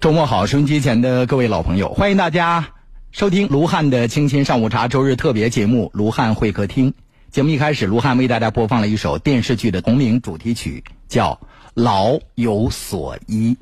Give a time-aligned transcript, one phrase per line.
[0.00, 2.68] 周末好，收音机前的各位老朋友，欢迎大家
[3.12, 6.92] 收听卢汉的清新上午茶周日特别节目《卢汉会客厅》。
[7.30, 11.34] 节目一开始，卢汉为大家播放了一首电视剧的同名主题曲，叫
[11.74, 13.58] 《老有所依》。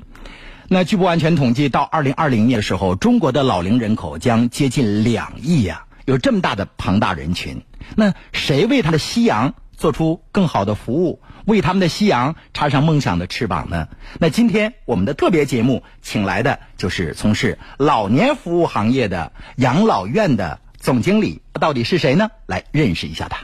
[0.69, 7.63] 那据不完全统计，到二零二零年的时候，中国的老龄人口将接近两亿呀，有这么大的庞大人群。
[7.97, 11.21] 那谁为他的夕阳做出更好的服务？
[11.45, 13.87] 为他们的夕阳插上梦想的翅膀呢？
[14.19, 22.29] 那今天我们的特别节目请来的就是从事老年服务行业的养老院的总经理，到底是谁呢？
[22.45, 23.39] 来认识一下他。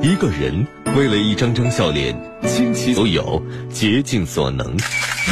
[0.00, 0.66] 一个人
[0.96, 2.16] 为了一张张笑脸，
[2.46, 4.76] 倾其所有，竭尽所能。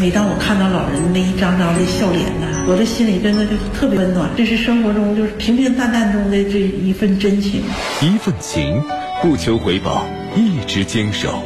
[0.00, 4.28] 每当我看到老人那一张张的笑脸呢，我的心里真的就特别温暖。
[4.36, 7.62] 这是生活中就是平平淡淡中的这一份真情，
[8.02, 8.82] 一份情，
[9.24, 10.06] 不求回报，
[10.36, 11.42] 一直坚守。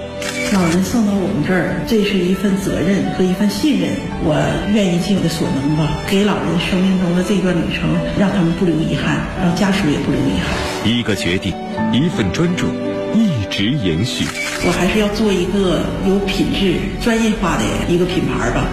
[0.53, 3.91] 老人送到我们这儿，这是一份责任和一份信任。
[4.27, 4.35] 我
[4.75, 7.87] 愿意尽我的所能吧，给老人生命中的这段旅程，
[8.19, 10.59] 让他们不留遗憾，让家属也不留遗憾。
[10.83, 11.55] 一个决定，
[11.95, 12.67] 一份专注，
[13.15, 14.27] 一直延续。
[14.67, 18.67] 我还是要做一个有品质、专业化的一个品牌吧。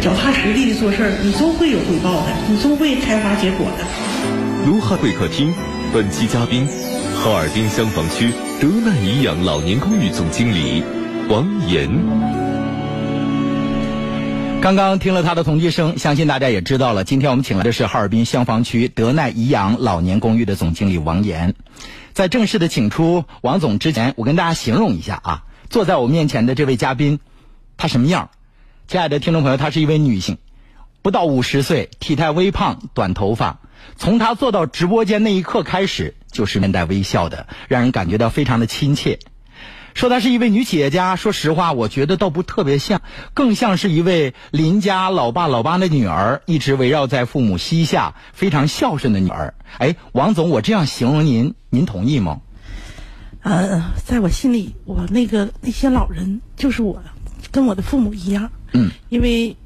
[0.00, 3.84] 脚踏实地的做事儿，你终会有回报的，你终会开花结果的。
[4.64, 5.52] 卢汉会客厅，
[5.92, 6.66] 本期嘉宾，
[7.22, 10.84] 哈尔滨香坊区德奈颐养老年公寓总经理
[11.28, 11.90] 王岩。
[14.60, 17.04] 刚刚听了他的同济声，相信大家也知道了。
[17.04, 21.54] 今天我们请来的是哈尔滨香坊区德奈颐养老年公寓的总经理王岩。
[22.12, 27.18] 在正式的请出王总之前，我跟大家形容一下啊，坐在我面前的这位嘉宾，
[27.76, 28.30] 他什么样？
[28.86, 30.38] 亲爱的听众朋友，她是一位女性，
[31.02, 33.58] 不到五十岁，体态微胖，短头发。
[33.96, 39.18] 从他坐到直播间那一刻开始，就是面带微笑的，让人感觉到非常的亲切。
[39.94, 43.00] 说她是一位女企业家，说实话，我觉得倒不特别像，
[43.32, 49.54] 更像是一位邻家老爸老妈的女儿，一直围绕在父母膝下，非常孝顺的女儿。
[49.78, 52.42] 哎，王总，我这样形容您，您同意吗？
[53.40, 57.02] 呃，在我心里，我那个那些老人就是我，
[57.50, 58.50] 跟我的父母一样。
[58.74, 59.56] 嗯，因为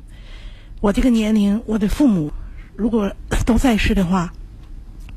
[0.80, 2.30] 我这个年龄，我的父母
[2.76, 3.12] 如果
[3.44, 4.32] 都在世的话，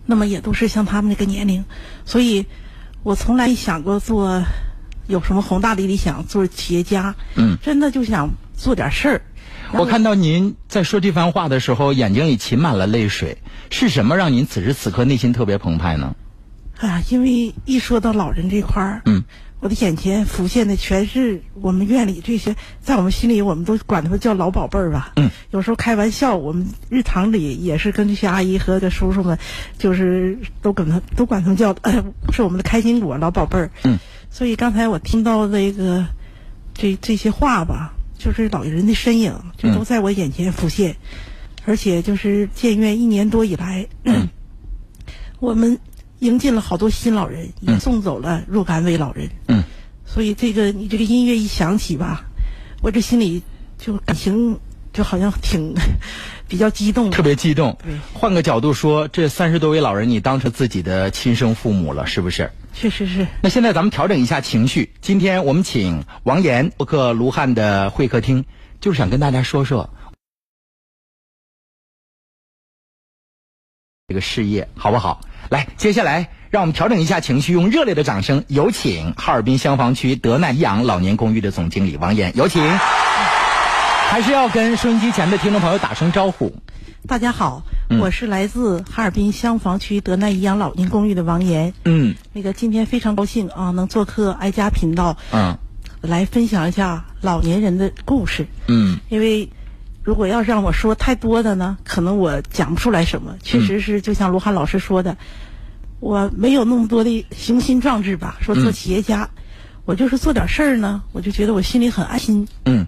[0.06, 1.64] 那么也都是像他们那个年龄，
[2.06, 2.46] 所以
[3.04, 4.44] 我从来没想过做
[5.08, 7.16] 有什么宏大的理想，做企业家。
[7.36, 9.22] 嗯，真的就想做点事儿。
[9.72, 13.38] 我看到您在说这番话的时候，眼睛里噙满了泪水，
[13.72, 16.16] 是什么让您此时此刻内心特别澎湃呢？
[16.80, 19.24] 啊，因为一说到老人这块儿，嗯，
[19.64, 25.14] 我的眼前浮现的全是我们院里这些，在我们心里我们都管他们叫老宝贝儿吧。
[25.16, 29.40] 嗯，有时候开玩笑，我们日常里也是跟这些阿姨和这叔叔们，
[29.78, 32.04] 就是都跟他都管他们叫，呃，
[32.34, 33.72] 是我们的开心果老宝贝儿。
[33.86, 33.98] 嗯，
[34.30, 36.06] 所以刚才我听到那个
[36.74, 40.98] 这这些话吧，就是老人的身影就都在我眼前浮现，
[41.64, 43.88] 而且就是建院一年多以来，
[45.40, 45.80] 我们
[46.24, 49.30] 迎进了好多新老人，也送走了若干位老人。
[49.48, 49.64] 嗯，
[50.06, 52.26] 所以这个你这个音乐一响起吧，
[52.82, 53.44] 我这心里
[53.78, 54.60] 就感情
[54.94, 55.76] 就好像挺
[56.48, 57.12] 比较激动。
[57.12, 57.98] 特别激动对。
[58.14, 62.52] 换个角度说，这三十多位老人，你当成自己的亲生父母了，是不是？
[62.74, 63.28] 确实是。
[63.42, 68.46] 那现在咱们调整一下情绪，今天我们请王岩播客卢汉的会客厅，
[68.80, 69.90] 就是想跟大家说说
[74.08, 75.22] 这个事业好不好？
[75.50, 82.62] 来，接下来让我们调整一下情绪，用热烈的掌声，有请哈尔滨香坊区德奈颐养老年公寓的总经理王岩，有请。
[84.10, 86.56] 还是要跟收音机前的听众朋友打声招呼。
[87.08, 91.74] 大家好，嗯我是来自哈尔滨香坊区德奈颐养老年公寓的王岩。
[91.84, 95.58] 嗯那个今天非常高兴啊，能做客爱家频道，嗯
[96.00, 98.48] 来分享一下老年人的故事。
[98.68, 99.50] 嗯因为
[100.04, 103.38] 如果要让我说太多的呢，可能我讲不出来什么。
[103.42, 105.18] 确实是，就像罗汉老师说的，
[106.02, 108.38] 我没有那么多的雄心壮志吧。
[108.42, 109.30] 说做企业家，
[109.86, 112.48] 我就是做点事儿呢，我就觉得我心里很安心。
[112.66, 112.86] 嗯，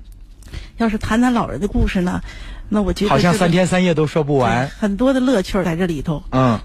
[0.77, 2.21] 要是谈谈老人的故事呢，
[2.67, 4.69] 那我觉得好像三天三夜都说不完。
[4.77, 6.21] 很多的乐趣儿在这里头。
[6.31, 6.59] 嗯，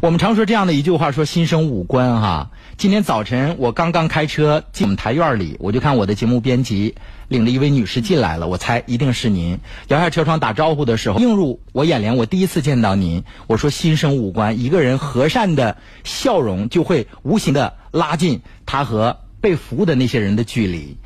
[0.00, 2.50] 我们常说这样的一句话，说心生五官哈。
[2.78, 6.96] 今天早晨我刚刚开车进我们台院儿里，我就看我的节目编辑
[7.28, 9.60] 领着一位女士进来了，我猜一定是您。
[9.88, 13.22] 摇下车窗打招呼的时候，映入我眼帘，我第一次见到您。
[13.46, 20.96] 我说心生五官，一个人和善的笑容就会无形的拉近他和被服务的那些人的距离。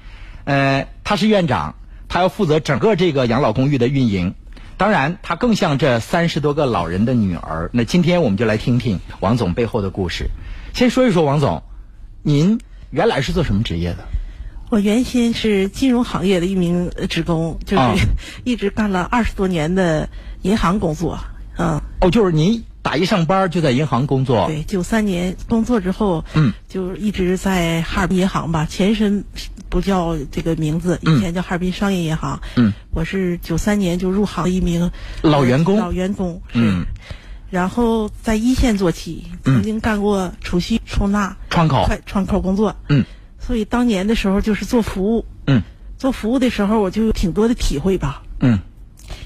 [0.44, 1.74] 呃，他是院长，
[2.08, 4.34] 他要负责整个这个养老公寓的运营。
[4.78, 7.70] 当然，他更像这三十多个老人的女儿。
[7.72, 10.30] 那今天我们就来听听王总背后的故事。
[10.76, 11.62] 先说一说王总，
[12.22, 14.04] 您原来是做什么职业的？
[14.68, 17.94] 我原先是金融行业的一名呃职工，就是、啊
[18.44, 20.10] 一直干了二十多年的
[20.42, 21.18] 银行工作。
[21.56, 24.48] 嗯，哦，就是您打一上班就在银行工作。
[24.48, 29.24] 对，九三年工作之后，嗯，就一直在哈尔滨银行吧，前身
[29.70, 32.38] 不叫这个名字，以前叫哈尔滨商业银行。
[32.56, 34.90] 嗯，我是九三年就入行的一名
[35.22, 36.58] 老员工老员工是。
[36.60, 36.84] 嗯
[37.50, 41.84] 然后在一线做起，曾经干过储蓄、出纳、窗口。
[41.84, 42.76] 快窗口工作。
[42.88, 43.04] 嗯，
[43.38, 45.24] 所以当年的时候就是做服务。
[45.46, 45.62] 嗯，
[45.96, 48.22] 做服务的时候我就有挺多的体会吧。
[48.40, 48.58] 嗯，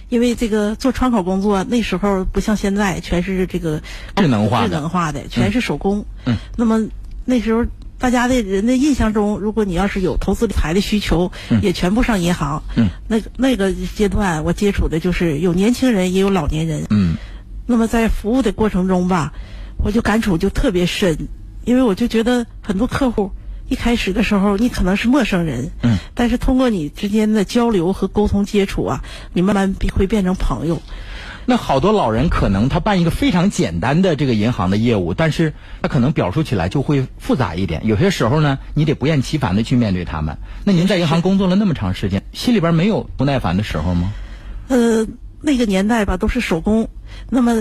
[0.09, 3.83] 因为这个做窗口工作那时候不像现在，全是这个
[4.17, 6.05] 智能化的智能化的，全是手工。
[6.27, 6.87] 嗯，那么
[7.25, 7.65] 那时候
[7.99, 11.33] 大家的人的印象中，如果你要是有投资理财的需求，
[11.63, 12.63] 也全部上银行。
[12.77, 16.85] 嗯，那个那个阶段我接触的就是有年轻人也有老年人。
[16.91, 17.17] 嗯
[17.67, 19.33] 那么在服务的过程中吧，
[19.79, 21.29] 我就感触就特别深，
[21.65, 23.31] 因为我就觉得很多客户
[23.69, 30.83] 一开始的时候你可能是陌生人，嗯，但是通过你之间的交流和沟通接触啊，你慢慢会变成朋友。
[31.47, 37.87] 那好多老人可能他办一个非常简单的这个银行的业务，但是他可能表述起来就会复杂一点。
[37.87, 40.37] 有些时候呢，你得不厌其烦的去面对他们。
[40.65, 44.13] 那您在银行工作了那么长时间，心里边没有不耐烦的时候吗？
[44.69, 45.07] 呃，
[45.41, 46.89] 那个年代吧，都是手工。
[47.29, 47.55] 那么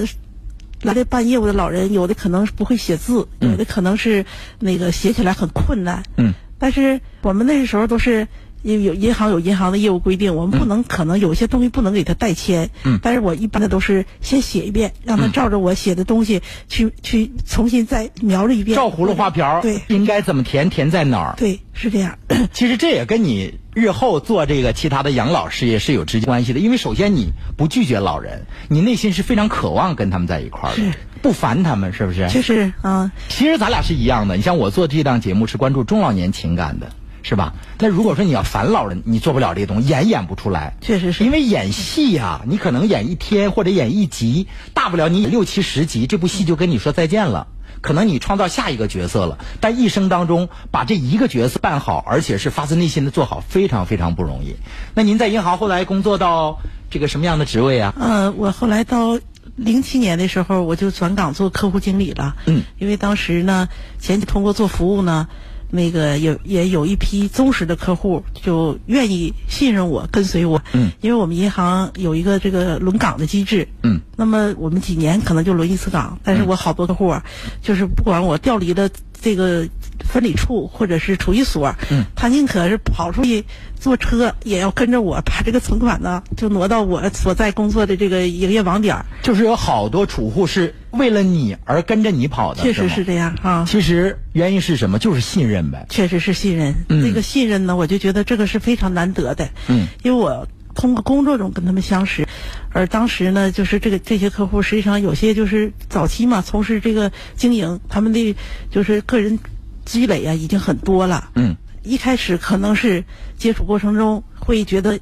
[0.82, 4.26] 来的办业务的老人，有的可能不会写字，有的可能是
[4.60, 6.04] 那个写起来很困难。
[6.18, 6.34] 嗯。
[6.58, 8.28] 但是我们那时候都是
[8.62, 12.70] 有有银行有银行的业务规定，我们不能、可能有些东西不能给他代签。
[12.84, 13.00] 嗯。
[13.02, 18.76] 但是我一般的都是先写一遍，让他照着我写的东西去、去重新再描了一遍。
[18.76, 21.36] 照葫芦画瓢，对应该怎么填，填在哪儿？
[21.38, 22.18] 对，是这样。
[22.54, 32.28] 其实这也跟你日后做这个其他的养老事业是有直接关系的，因为首先你不拒绝老人，你内心是非常渴望跟他们在一块儿的是，不烦他们，是不是？
[32.30, 36.92] 就是啊、其实咱俩是一样的，你像我做这档节目是关注中老年情感的，
[37.30, 37.54] 是吧？
[37.78, 40.74] 那如果说你要烦老人，你做不了这东西，演演不出来。
[40.82, 47.46] 确实是因为演戏呀、你可能演一天或者演一集，大不了你演六七十集，这部戏就跟你说再见了。
[47.82, 54.56] 可能你创造下一个角色了，但一生当中把这一个角色办好，而且是发自内心的做好，非常非常不容易。
[54.96, 56.58] 那您在银行后来工作到
[56.90, 57.94] 这个什么样的职位啊？
[58.00, 59.20] 呃，我后来到
[59.56, 62.36] 零七年的时候，我就转岗做客户经理了。
[62.48, 65.28] 嗯，因为当时呢，前期通过做服务呢，
[65.70, 70.62] 那个有也有一批忠实的客户就愿意信任我，跟随我。
[70.74, 73.68] 嗯，因为我们银行有一个这个轮岗的机制。
[73.84, 77.24] 嗯，那么我们几年可能就轮一次岗，但是我好多客户啊，
[77.62, 78.90] 就是不管我调离了
[79.22, 79.68] 这个
[80.00, 83.44] 分理处或者是储蓄所，嗯，他宁可是跑出去
[83.80, 89.06] 坐车，也要跟着我把这个存款呢，就挪到我所在工作的这个营业网点。
[89.22, 95.00] 就是有好多储户是为了你而跟着你跑的，确实是这样啊，其实原因是什么？
[95.00, 95.86] 就是信任呗。
[95.90, 96.74] 确实是信任。
[96.88, 99.50] 嗯这个信任呢，我就觉得这个是非常难得的。
[99.68, 102.28] 嗯，因为我通过工作中跟他们相识，
[102.72, 108.36] 而当时呢，就是这个这些客户实际上有些就是早期嘛，从事这个经营，他们的
[108.72, 109.40] 就是个人
[109.86, 111.30] 积累啊已经很多了。
[111.36, 113.04] 嗯，一开始可能是
[113.38, 115.00] 接触过程中会觉得，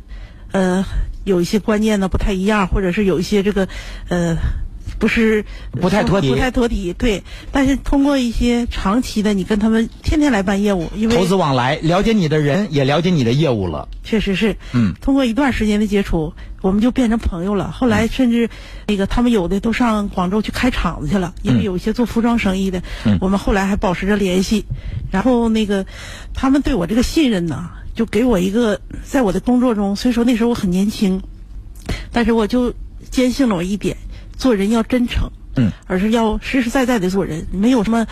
[0.52, 0.86] 呃，
[1.24, 3.68] 有一些观念呢不太一样，或者是有一些这个，
[4.10, 4.38] 呃。
[5.00, 7.24] 不是不太妥帖不太妥帖，对。
[7.52, 13.88] 但是通过一些长期的，你跟他们天天来办业务，因为投资往来，了解你的人，也了解你的业务了。
[14.04, 17.72] 确实是，嗯，通过一段时间的接触，我们就变成朋友了。
[17.72, 18.50] 后来甚至，
[18.88, 24.66] 那个他们有的都上广州去开厂子去了，因为有一些做服装生意的，嗯我们后来还保持着联系。
[25.12, 25.86] 然后那个，
[26.34, 31.22] 他们对我这个信任呢，就给我一个，在我的工作中，虽说那时候我很年轻，
[32.12, 32.74] 但是我就
[33.12, 33.98] 坚信了我一点，
[34.38, 38.08] 做人要真诚，嗯，而是要实实在在的做人，没有什么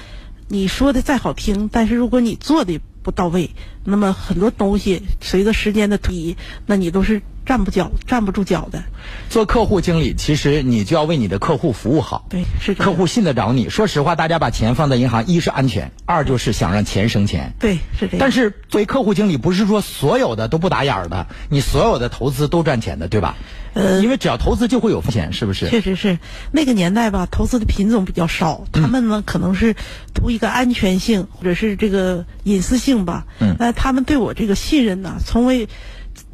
[0.47, 3.51] 你说的再好听，但是如果你做的不到位，
[3.83, 8.83] 那么很多东西随着时间的推移，那你都是站不脚站不住脚的。
[9.29, 12.25] 做客户经理，其实你就要为你的客户服务好。
[12.29, 13.69] 对，是客户信得着你。
[13.69, 17.53] 说实话，大家把钱放在银行，一是安全，二就是想让钱生钱。
[17.59, 18.17] 对是这样。
[18.19, 23.35] 但是作为客户经理，不是说所有的都不打眼儿的，你所有的投资都赚钱的，对吧？
[23.73, 25.69] 呃因为只要投资就会有风险，是不是？
[25.69, 26.17] 确实是
[26.51, 29.75] 那个年代吧，投资的品种比较少，他们呢可能是
[30.13, 33.25] 图一个安全性或者是这个隐私性吧。
[33.39, 35.67] 嗯那他们对我这个信任呢，从未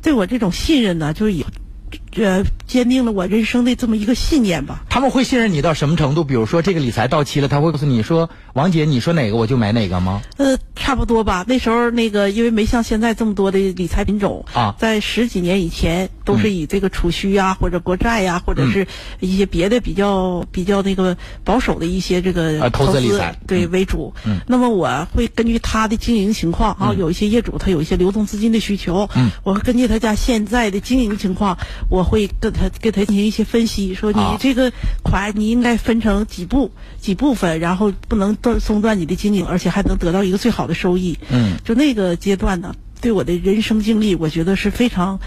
[0.01, 1.45] 对我这种信任呢，就是以
[2.15, 4.83] 呃坚定了我人生的这么一个信念吧。
[4.89, 6.23] 他们会信任你到什么程度？
[6.23, 11.45] 比如说这个理财到期了，他会告诉你说：“王姐，你说哪个我就买哪个吗呃，差不多吧。
[11.47, 18.87] 那时候那个因为没像现在这么多的理财品种啊在十几年以前都是以这个储蓄呀、或者国债呀、或者是
[19.19, 24.13] 一些别的比较比较那个保守的一些这个啊投资理财对、嗯为主。
[24.25, 31.57] 嗯那么我会根据他的经营情况啊，有一些业主他有一些流动资金的需求，嗯我会根据他家现在的经营情况，
[31.89, 34.71] 我会跟他给他进行一些分析，说你啊这个
[35.03, 41.17] 款你应该分成几步几部分，然后不能断中断你的经营，而且还能得到一个最好的收益。
[41.29, 45.19] 嗯，就那个阶段呢，对我的人生经历，我觉得是非常、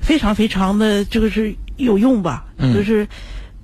[0.00, 2.46] 非常、非常的这个是有用吧。
[2.58, 3.08] 嗯就是，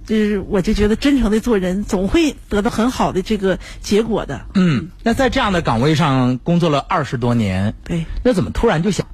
[0.06, 4.46] 就是我就觉得真诚的做人，总会得到很好的这个结果的。
[4.54, 9.06] 嗯，那在这样的岗位上工作了二十多年，对，那怎么突然就想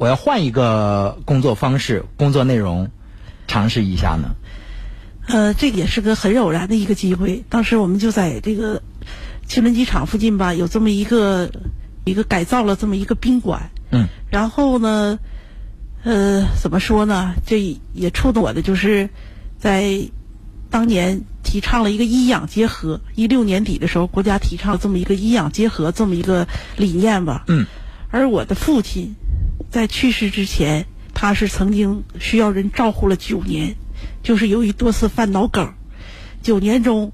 [0.00, 2.88] 我要换一个工作方式、工作内容，
[3.46, 4.30] 尝试一下呢？
[5.26, 7.44] 呃，这也是个很偶然的一个机会。
[7.50, 8.80] 当时我们就在这个
[9.46, 11.50] 汽轮机场附近吧，有这么一个
[12.06, 13.70] 一个改造了这么一个宾馆。
[13.90, 15.18] 嗯然后呢，
[16.02, 17.34] 呃，怎么说呢？
[17.46, 17.60] 这
[17.92, 19.10] 也触动我的，就是
[19.58, 20.00] 在
[20.70, 23.02] 当年提倡了一个医养结合。
[23.16, 27.44] 一六年底的时候，国家提倡了这么一个医养结合这么一个理念吧。
[27.48, 27.66] 嗯
[28.12, 29.14] 而我的父亲
[29.70, 33.76] 在去世之前，他是曾经需要人照顾了九年，
[34.22, 35.74] 就是由于多次犯脑梗，
[36.42, 37.12] 九年中，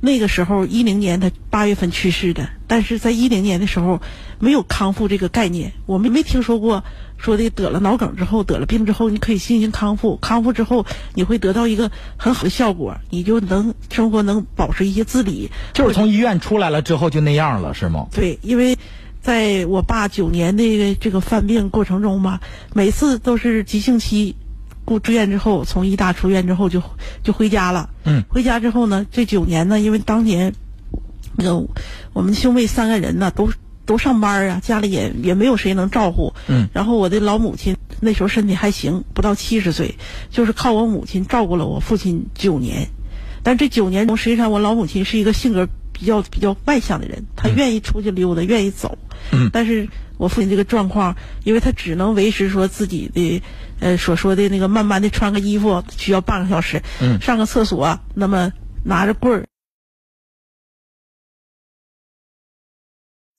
[0.00, 4.02] 那个时候一零年他八月份去世的，但是在一零年的时候
[4.38, 6.84] 没有康复这个概念，我们没听说过
[7.16, 10.84] 说的得了脑梗之后得了病之后你可以进行康复，康复之后
[11.14, 18.08] 你会得到一个很好的效果，你就能生活能保持一些自理，就是从医院出来了之后就那样了，是吗？
[18.12, 18.76] 对，因为
[19.24, 22.42] 在我爸九年的这个犯病过程中吧，
[22.74, 24.36] 每次都是急性期，
[24.84, 26.82] 过住院之后，从医大出院之后就
[27.22, 27.88] 就回家了。
[28.04, 30.52] 嗯，回家之后呢，这九年呢，因为当年
[31.36, 31.66] 那个
[32.12, 33.50] 我们兄妹三个人呢都
[33.86, 36.34] 都上班啊，家里也也没有谁能照顾。
[36.48, 39.94] 嗯，然后我的老母亲那时候身体还行，不到七十岁，
[40.28, 42.88] 就是靠我母亲照顾了我父亲九年。
[43.42, 48.98] 但这九年中，实际上我老母亲是一个性格比较比较外向的人，他愿意出去溜达，愿意走。
[49.32, 53.42] 嗯但是我父亲这个状况，因为他只能维持说自己的
[53.80, 58.52] 呃所说的那个慢慢的穿个衣服需要半个小时，嗯上个厕所，那么
[58.84, 59.46] 拿着棍儿。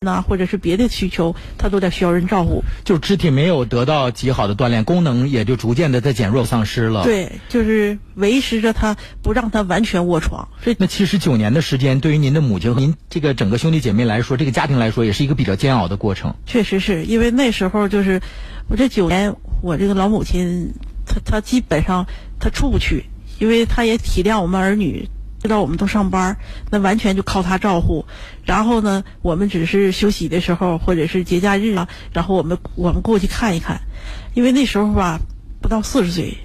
[0.06, 2.64] 那或者是别的需求，他都得需要人照顾。
[2.86, 10.48] 就肢体没有得到极好的锻炼，功能也就逐渐的在减弱丧失了。，对，就是维持着他，不让他完全卧床。
[10.62, 16.34] 所以那其实九年的时间，对于您的母亲和您这个整个兄弟姐妹来说，这个家庭来说，也是一个比较煎熬的过程。
[16.46, 18.22] 确实是因为那时候就是
[18.70, 20.72] 我这九年，我这个老母亲，
[21.06, 22.06] 她她基本上
[22.40, 23.06] 她出不去，
[23.40, 25.10] 因为她也体谅我们儿女，
[25.46, 26.36] 知道我们都上班，
[26.72, 28.04] 那完全就靠他照顾。
[28.44, 33.80] 然后呢，我们只是休息的时候或者是节假日啊，然后我们我们过去看一看，
[34.34, 35.20] 因为那时候吧
[35.62, 36.36] 不到四十岁，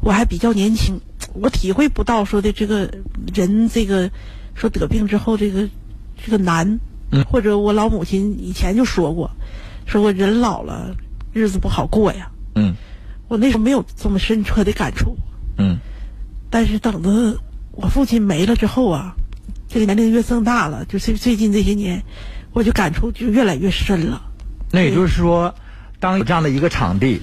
[0.00, 1.00] 我还比较年轻，
[1.34, 2.88] 我体会不到说的这个
[3.34, 4.08] 人这个
[4.54, 5.68] 说得病之后这个
[6.24, 6.78] 这个难，
[7.10, 9.28] 嗯或者我老母亲以前就说过，
[9.84, 10.94] 说我人老了
[11.32, 12.30] 日子不好过呀。
[12.54, 12.74] 嗯
[13.28, 15.16] 我那时候没有这么深刻的感触，
[15.58, 15.78] 嗯
[16.50, 17.10] 但是等到
[17.72, 19.14] 我父亲没了之后啊，
[19.68, 22.02] 这个年龄越增大了，就是最近这些年，
[22.52, 24.22] 我就感触就越来越深了。
[24.70, 25.54] 那也就是说，
[25.98, 27.20] 当有这样的一个场地，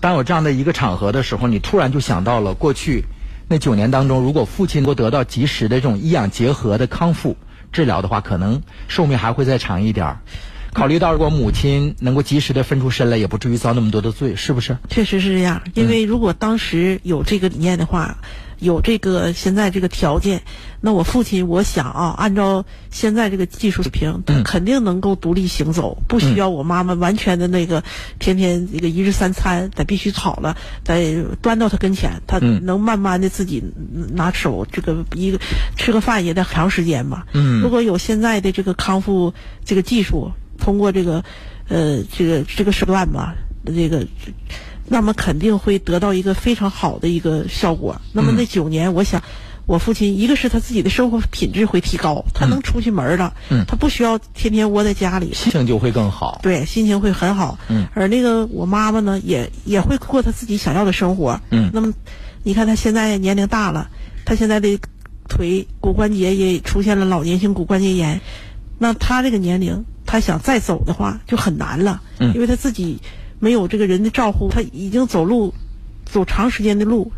[0.00, 3.04] 当有这样的一个场合的时候，你突然就想到了过去
[3.48, 7.36] 那九年当中，如果父亲能够得到及时的这种医养结合的康复
[7.70, 10.20] 治疗的话，可能寿命还会再长一点儿。
[10.72, 14.78] 考虑到如果母亲能够及时的分出身来，也不至于遭那么多的罪，是不是？
[14.88, 18.16] 确实是这样，因为如果当时有这个理念的话，
[18.62, 20.42] 有这个现在这个条件，
[20.80, 27.82] 那我父亲我想啊，按照现在这个技术水平，他嗯肯定能够独立行走，不需要我妈妈完全的那个
[28.20, 33.64] 天天这个一日三餐，得必须炒了，得端到他跟前，他嗯能慢慢的自己
[34.14, 35.40] 拿手这个一个
[35.76, 37.24] 吃个饭也得很长时间嘛。
[37.32, 41.24] 嗯如果有现在的这个康复这个技术，通过这个
[41.68, 43.34] 呃这个这个手段吧，
[43.66, 44.06] 这个。
[44.88, 48.00] 那么肯定会得到一个非常好的一个效果。
[48.12, 49.22] 那么那九年，我想，
[49.66, 56.40] 我父亲一个是他自己的生活品质会提高，他能出去门了，嗯他不需要天天窝在家里，心情就会更好。
[56.42, 57.58] 对，心情会很好。
[57.68, 61.40] 嗯，而那个我妈妈呢，也也会过她自己想要的生活。
[61.50, 61.92] 嗯那么
[62.42, 63.88] 你看她现在年龄大了，
[64.24, 64.78] 她现在的
[65.28, 68.20] 腿骨关节也出现了老年性骨关节炎，
[68.78, 72.98] 那她这个年龄，她想再走的话就很难了，嗯因为她自己
[73.42, 75.52] 没有这个人的照顾，他已经走路
[76.04, 77.10] 走长时间的路，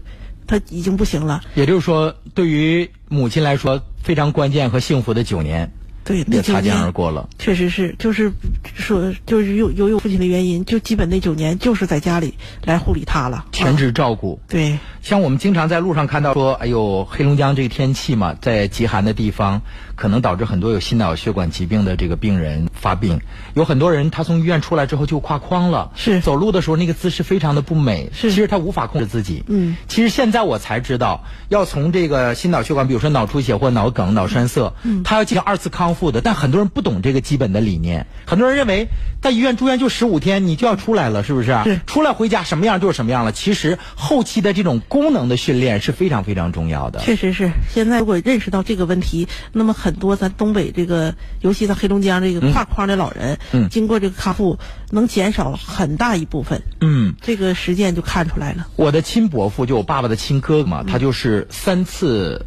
[0.47, 1.43] 他已经不行了。
[1.55, 5.71] 也就是说，对于母亲来说，非常关键和幸福的九年。
[6.03, 7.29] 对，也擦肩而过了。
[7.39, 8.33] 确实是，就是
[8.75, 12.33] 说，就是由由于父亲的原因，就基本那九年就是在家里
[12.65, 14.41] 来护理他了，全职照顾。
[14.49, 19.61] 对，像我们经常在路上看到说，哎呦，黑龙江这个天气嘛，在极寒的地方，
[19.97, 23.21] 可能导致很多有心脑血管疾病的这个病人发病。
[23.55, 29.45] 有很多人他从医院出来之后就跨框了，是走路的时候那个姿势非常的不美，是其实他无法控制自己。
[29.47, 36.65] 嗯，其实现在我才知道，要从这个心脑血管，比如说脑出血或脑梗、脑栓塞，嗯，他要进行二次康复的，但很多人。
[36.75, 38.89] 不懂这个基本的理念，很多人认为
[39.21, 41.57] 在医院住院就十五天，你就要出来了，是不是？
[41.63, 43.31] 是，出来回家什么样就是什么样了。
[43.31, 46.99] 其实后期的这种功能的训练是非常非常重要的。
[46.99, 54.59] 确实是，现在如果认识到这个问题，那么很多咱东北这个，尤其在黑龙江这个跨框的老人，嗯，经过这个康复，
[54.91, 56.63] 能减少很大一部分。
[56.81, 58.67] 嗯，这个实践就看出来了。
[58.77, 62.47] 我的亲伯父就我爸爸的亲哥哥嘛，他就是三次。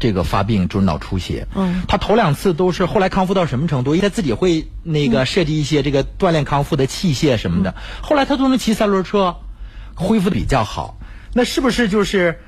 [0.00, 3.94] 这个发病就是脑出血，嗯，他头两次都是后来康复到什么程度？
[3.94, 9.36] 因为他自己会那个设计一些这个锻炼康复的器械什么的，后来他都能骑三轮车，
[9.94, 10.98] 恢复的比较好。
[11.32, 12.40] 那是不是就是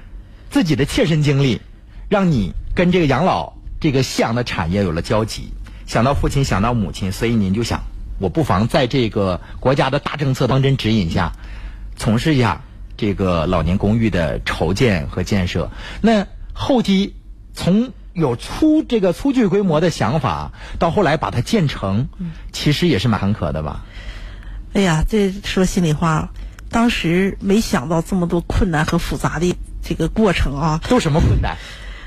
[0.50, 1.60] 自己的切身经历，
[2.08, 5.52] 让你跟这个养老这个夕阳的产业有了交集？
[5.86, 7.82] 想到父亲，想到母亲，所以您就想，
[8.18, 11.32] 我不妨在这个国家的大政策方针指引下，
[11.96, 12.62] 从事一下
[12.96, 15.70] 这个老年公寓的筹建和建设。
[16.00, 17.14] 那后期。
[17.58, 22.08] 从有粗这个粗具规模的想法，到后来把它建成，
[22.52, 23.82] 其实也是蛮坎坷的吧？
[24.74, 26.28] 哎呀，这说心里话，
[26.68, 30.78] 当时没想到这么多困难和复杂的这个过程啊。
[30.86, 31.56] 都什么困难？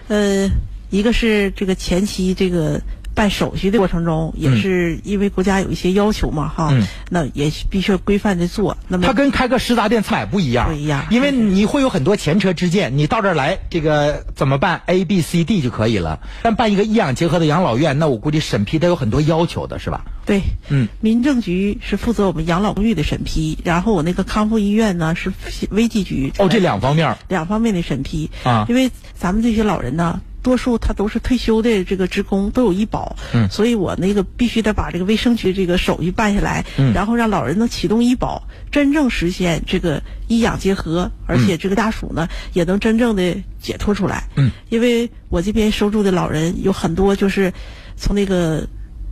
[0.08, 0.52] 呃，
[0.90, 2.82] 一个是这个前期这个。
[3.16, 6.74] 办手续的过程中，也是因为国家有一些要求嘛，哈，
[7.10, 8.78] 那也必须规范的做。
[8.88, 12.98] 那么，它跟开个食杂店、菜不一样，不一样，因为你会有很多前车之鉴。
[12.98, 16.22] 你到这儿来，这个怎么办？A、B、C、D 就可以了。
[16.44, 20.06] 但办一个医养结合的养老院，那我估计审批得有很多要求的，是吧？
[20.26, 25.34] 对，嗯，民政局是负责我们养老公寓的审批，然后我那个康复医院呢是
[25.72, 26.32] 危机局。
[26.38, 30.22] 哦，这两方面，两方面的审批啊，因为咱们这些老人呢。
[30.42, 47.54] 多数他都是退休的这个职工，都有医保，嗯，所以我那个必须得把这个卫生局这个手续办下来，嗯，然后让老人能启动医保，真正实现这个医养结合，而且这个家属呢也能真正的解脱出来，嗯，因为我这边收住的老人有很多就是
[47.98, 48.68] 从那个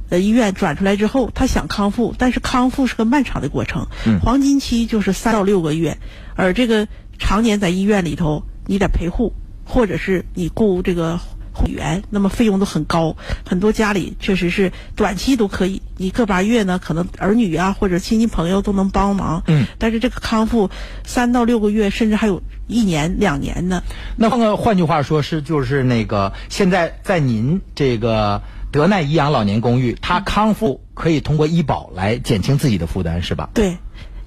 [0.09, 5.97] 呃医院转出来之后，他想康复，但是康复是个漫长的过程，嗯，黄金期就是三到六个月，
[6.35, 6.87] 而这个
[7.19, 9.33] 常年在医院里头，你得陪护。
[9.67, 11.19] 或者是你雇这个
[11.51, 19.43] 护员，那么费用都很高，很多家里确实是短期都可以，你个把月呢，可能儿女啊或者亲戚朋友都能帮忙。
[19.47, 19.65] 嗯。
[19.79, 20.69] 但是这个康复
[21.03, 23.81] 三到六个月，甚至还有一年两年呢。
[24.15, 33.49] 那换个换句话说，是就是那个现在在您这个德奈颐养老年公寓，它康复可以通过医保来减轻自己的负担，是吧？
[33.55, 33.77] 对。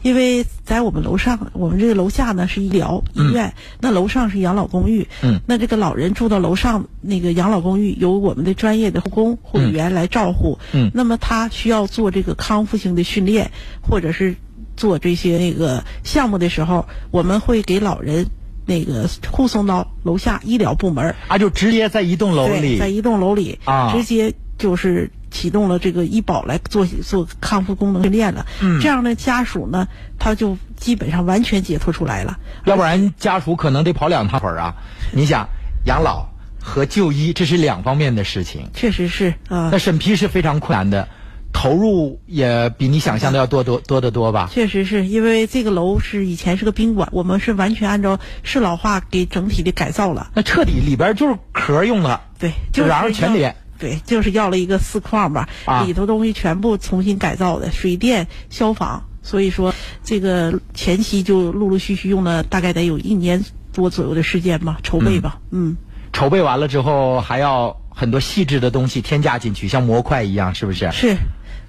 [0.03, 5.07] 因为在我们楼上，我们这个楼下呢是医疗医院，那楼上是养老公寓。
[5.23, 10.59] 嗯，那这个老人住到楼上那个养老公寓，由我们的专业的护工、护理员来照护。
[10.73, 13.51] 嗯，那么他需要做这个康复性的训练，
[13.83, 14.37] 或者是
[14.77, 18.27] 做这些那个项目的时候，我们会给老人
[18.65, 21.15] 那个护送到楼下医疗部门。
[21.29, 25.11] 啊，就直接在一栋楼里，在一栋楼里啊，直接就是。
[25.31, 28.47] 启动了这个医保来做做康复功能训练了，
[28.81, 29.89] 这样的家属呢，
[30.19, 32.39] 他就基本上完全解脱出来了。
[32.65, 34.75] 要不然家属可能得跑两趟腿啊！
[35.13, 35.49] 你想
[35.87, 36.27] 养老
[36.61, 39.71] 和就医这是两方面的事情，确实是啊。
[39.73, 41.09] 那审批是非常困难的，
[41.53, 44.51] 投入也比你想象的要多多多得多吧？
[44.53, 50.31] 确实是因为这个楼是以前是个宾馆，我们是完全按照适老化给整体的改造了。
[50.35, 53.55] 那彻底里边就是壳用了，对，就然后全得。
[53.81, 55.49] 对，就是要了一个四框吧，
[55.87, 65.77] 里头东西全部重新改造的，水电、消防，所以说这个前期就陆陆续续用了大概得有一年多左右的时间吧，筹备吧，嗯。
[66.13, 70.91] 筹备完了之后，还要很多细致的东西添加进去，像模块一样，是不是？
[70.93, 71.17] 是，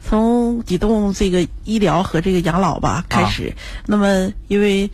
[0.03, 3.55] 从几栋这个医疗和这个养老吧开始，
[3.87, 4.89] 那么因为。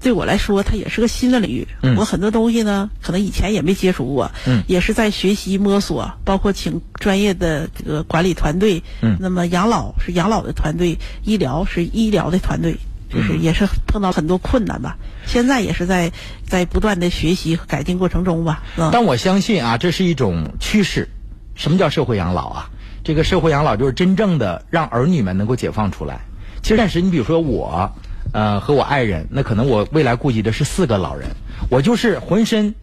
[0.00, 1.66] 对我来说，它也是个新的领域。
[1.96, 4.30] 我很多东西呢，可能以前也没接触过，
[4.66, 6.12] 也是在学习摸索。
[6.24, 8.82] 包括请专业的这个管理团队。
[9.18, 12.76] 那么养老是养老的团队，医疗是医疗的团队，
[13.08, 14.98] 就是也是碰到很多困难吧。
[15.24, 16.12] 现在也是在
[16.46, 18.62] 在不断的学习和改进过程中吧。
[18.92, 21.08] 但我相信啊，这是一种趋势。
[21.54, 22.70] 什么叫社会养老啊？
[23.04, 26.20] 这个社会养老就是真正的让儿女们能够解放出来。
[26.62, 27.90] 其实，暂时你比如说我。
[28.34, 31.28] 呃，和我爱人，那可能我未来顾及的是四个老人，
[31.70, 32.74] 我就是浑身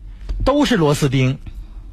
[0.45, 1.37] 都是螺丝钉，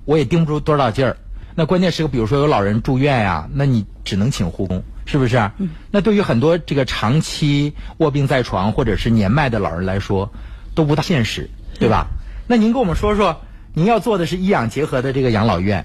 [0.04, 1.16] 我也盯不住多少劲儿。
[1.56, 5.50] 那关键时刻，比如说有老人住院呀，那你只能请护工，是不是？
[5.58, 5.70] 嗯。
[5.90, 10.30] 那对于很多这个长期卧病在床或者是年迈的老人来说，
[10.76, 12.06] 都不大现实，对吧？
[12.46, 13.40] 那您跟我们说说，
[13.74, 15.84] 您要做的是医养结合的这个养老院，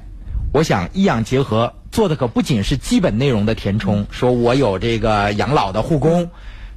[0.53, 6.29] 我想医养结合做的可不仅是基本内容的填充，说我有这个养老的护工，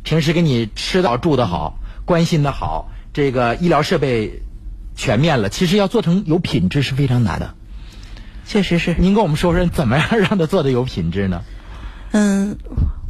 [0.06, 4.40] 平时给你吃的好住的好，关心的好，这个医疗设备
[4.94, 7.54] 全面了，其实要做成有品质是非常难的。
[8.46, 8.94] 确实是。
[9.00, 11.42] 您跟我们说说，怎么样让他做的有品质呢？
[12.12, 12.56] 嗯，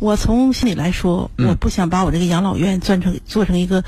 [0.01, 3.85] 我从心里来说，我不想把我这个养老院做成做成一个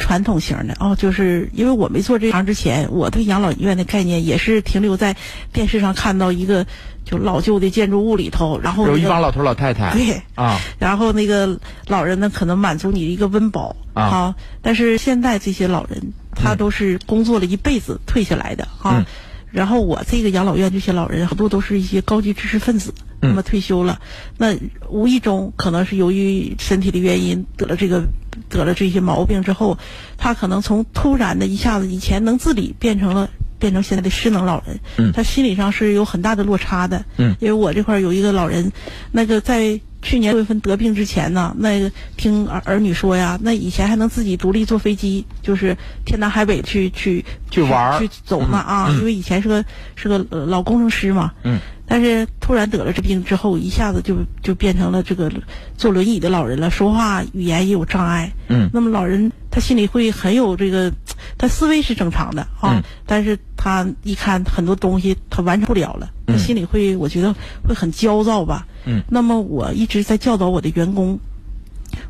[0.00, 0.74] 传统型的。
[0.80, 5.14] 哦，就是因为我没做这行之前，我对养老院的概念也是停留在
[5.52, 6.66] 电视上看到一个
[7.04, 19.04] 就老旧的建筑物里头，然后有一帮老头老太太对啊，然后那个老人呢可能满足你一个温饱啊，但是现在这些老人他都是工作了一辈子退下来的啊。
[19.50, 24.00] 然后我这个养老院这些老人，很多都是一些高级知识分子，那么退休了，
[24.38, 24.56] 那
[24.88, 28.04] 无意中可能是由于身体的原因得了这个
[28.48, 29.78] 得了这些毛病之后，
[30.16, 37.04] 他可能从突然的一下子以前能自理变成了变成现在的失能老人，他心理上是有很大的落差的。
[37.16, 38.72] 嗯，因为我这块有一个老人，
[39.12, 39.80] 那个在。
[40.02, 49.64] 去年六月份得病之前呢，那个听儿儿女说呀，那以前还能自己独立坐飞机，就是天南海北去去去玩去走呢啊，因为以前是个
[49.96, 51.32] 是个老工程师嘛。
[51.42, 51.58] 嗯。
[51.90, 55.28] 但是突然得了这病之后，一下子就就变成了这个
[55.76, 58.32] 坐轮椅的老人了，说话语言也有障碍。
[58.46, 58.70] 嗯。
[58.72, 60.92] 那么老人他心里会很有这个，
[61.36, 67.34] 他思维是正常的啊，但是他一看很多东西他完成不了了，他心里会我觉得
[67.66, 68.68] 会很焦躁吧。
[68.86, 69.02] 嗯。
[69.08, 71.18] 那么我一直在教导我的员工，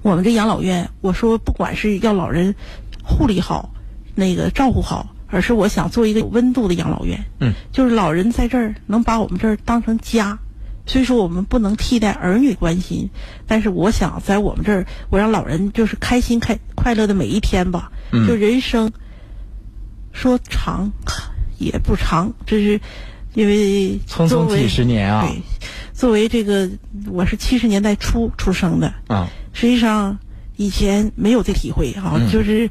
[0.02, 2.54] 我们这养老院，我说不管是要老人
[3.02, 3.72] 护理好，
[4.14, 5.14] 那个照顾好。
[5.30, 10.38] 而是我想做一个有温度的养老院，嗯，就是老人在这儿能把我们这儿当成家，
[10.86, 13.08] 所以说我们不能替代儿女关心，
[13.46, 18.90] 但是我想在我们这儿，我让老人就是开心开快乐的每一天吧，嗯，就人生
[20.12, 20.90] 说长
[21.58, 22.80] 也不长，这是
[23.34, 25.40] 因为匆匆几十年啊，对，
[25.92, 26.68] 作为这个
[27.06, 28.92] 我是七十年代初出生的。
[29.06, 30.18] 啊，实际上
[30.56, 32.68] 以前没有这体会啊，就是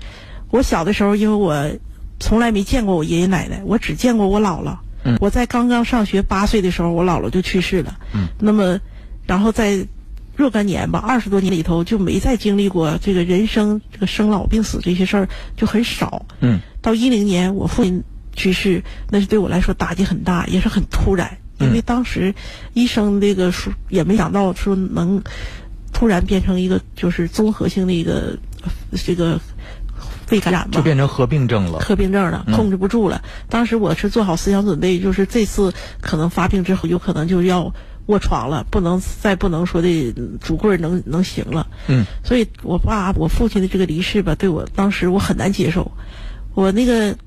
[0.51, 1.71] 我小的时候，因为我。
[2.19, 4.77] 从来没见过我爷爷奶奶，我只见过我姥姥。
[5.05, 7.97] 嗯，我在刚刚上学八岁的时候，我姥姥就去世了。
[8.13, 8.79] 嗯，那么，
[9.25, 9.87] 然后在
[10.35, 16.25] 若干年吧，二十多年里头就没再经历过这个人生这个生老病死这些事儿，就很少。
[16.41, 18.03] 嗯，到一零年我父亲
[18.33, 22.35] 去世，那是对我来说打击很大，也是很突然，因为当时
[22.73, 25.23] 医生这个说也没想到说能
[25.93, 28.37] 突然变成一个就是综合性的一个
[29.05, 29.39] 这个。
[30.29, 31.79] 肺感染嘛，就变成合并症了。
[31.79, 33.23] 合并症了，控制不住了。
[33.49, 37.73] 当时我是做好思想准备，就是这次可能发病之后，有可能就要
[38.05, 41.65] 卧床了，不能再不能说的拄棍能能行了。
[41.87, 45.91] 嗯，所以我爸我父亲的这个离世吧，对我当时我很难接受。
[46.53, 47.17] 我那个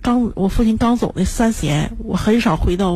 [0.00, 2.90] 刚我父亲刚走那三四年，我很少回到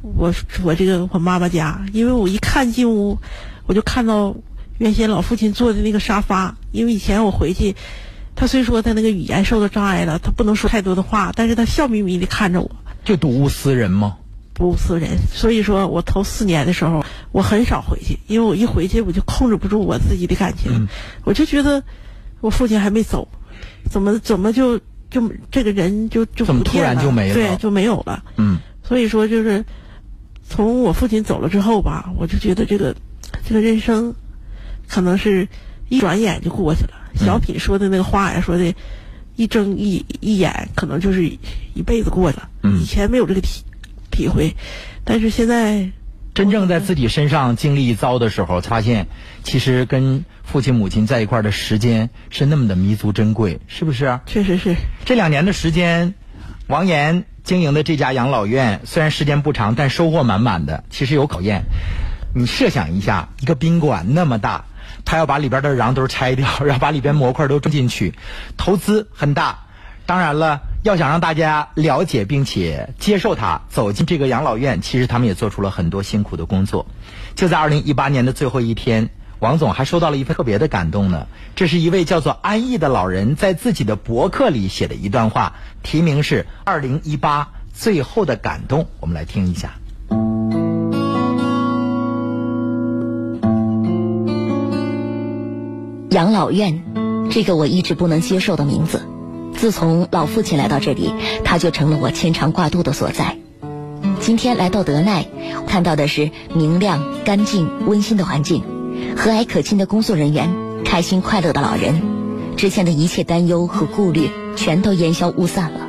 [0.00, 0.32] 我
[0.64, 3.18] 我这个我妈妈家，因为我一看进屋，
[3.66, 4.34] 我就看到
[4.78, 7.76] 原先老父亲坐的那个沙发，因为以前我回去。
[8.34, 12.70] 他虽说他那个语言受到障碍了，他不能说太多的话，但是他笑眯眯的看着我。
[13.04, 14.16] 就睹物思人吗？
[14.54, 15.18] 不思人。
[15.32, 20.88] 所以说我头四年的时候，我很少回去，因为我一回去我就控制不住我自己的感情，
[21.24, 21.82] 我就觉得
[22.40, 23.28] 我父亲还没走，
[23.90, 24.78] 怎么怎么就
[25.10, 27.34] 就这个人就就怎么突然就没了？
[27.34, 28.22] 对，就没有了。
[28.36, 28.58] 嗯。
[28.82, 29.64] 所以说就是
[30.48, 32.94] 从我父亲走了之后吧，我就觉得这个
[33.46, 34.14] 这个人生
[34.88, 35.48] 可能是
[35.88, 36.99] 一转眼就过去了。
[37.16, 38.74] 小品说的那个话呀，说的，
[39.36, 42.48] 一睁一一眼，可能就是一辈子过去了。
[42.80, 43.64] 以前没有这个体
[44.10, 44.54] 体会，
[45.04, 45.90] 但是现在
[46.34, 49.08] 真正在自己身上经历一遭的时候，发现
[49.42, 54.20] 其实跟父亲母亲在一块儿的时间是那么的弥足珍贵，是不是？
[54.26, 54.76] 确实是。
[55.04, 56.14] 这两年的时间，
[56.66, 60.84] 王岩经营的这家养老院虽然时间不长，但收获满满的。
[60.90, 61.64] 其实有考验，
[62.34, 64.66] 你设想一下，一个宾馆那么大。
[65.10, 68.14] 他要把里边的瓤都拆掉， 然后把里边模块都装进去，
[68.56, 69.64] 投资很大。
[70.06, 76.86] 当然了，要想让大家了解并且接受他走进这个养老院，其实他们也做出了很多辛苦的工作。
[77.34, 81.26] 就在二零一八年的最后一天，王总还收到了一份特别的感动呢。
[81.56, 89.72] 这是一位叫做安逸的老人在自己的博客里写的一段话，题名是《二零一八最后的感动》，我们来听一下。
[96.10, 96.82] 养老院，
[97.30, 99.00] 这个我一直不能接受的名字。
[99.54, 103.38] 自从老父亲来到这里，他就成了我牵肠挂肚的所在。
[104.18, 105.24] 今天来到德奈，
[105.68, 108.64] 看到的是明亮、干净、温馨的环境，
[109.16, 110.50] 和蔼可亲的工作人员，
[110.84, 112.02] 开心快乐的老人，
[112.56, 115.86] 之前的一切担忧和顾虑全都烟消雾散了。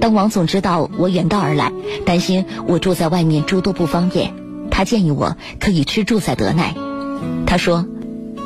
[0.00, 1.70] 当王总知道我远道而来，
[2.06, 4.32] 担心我住在外面诸多不方便，
[4.70, 6.74] 他建议我可以吃住在德奈。
[7.44, 7.84] 他说。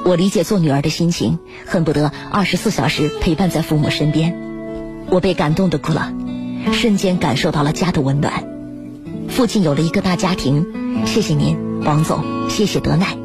[0.04, 4.37] 我理解做女儿的心情，恨不得二十四小时陪伴在父母身边。
[5.11, 6.12] 我被感动的哭了，
[6.72, 8.44] 瞬间感受到了家的温暖。
[9.28, 10.66] 父亲有了一个大家庭，
[11.06, 13.16] 谢谢您，王总，谢谢德奈。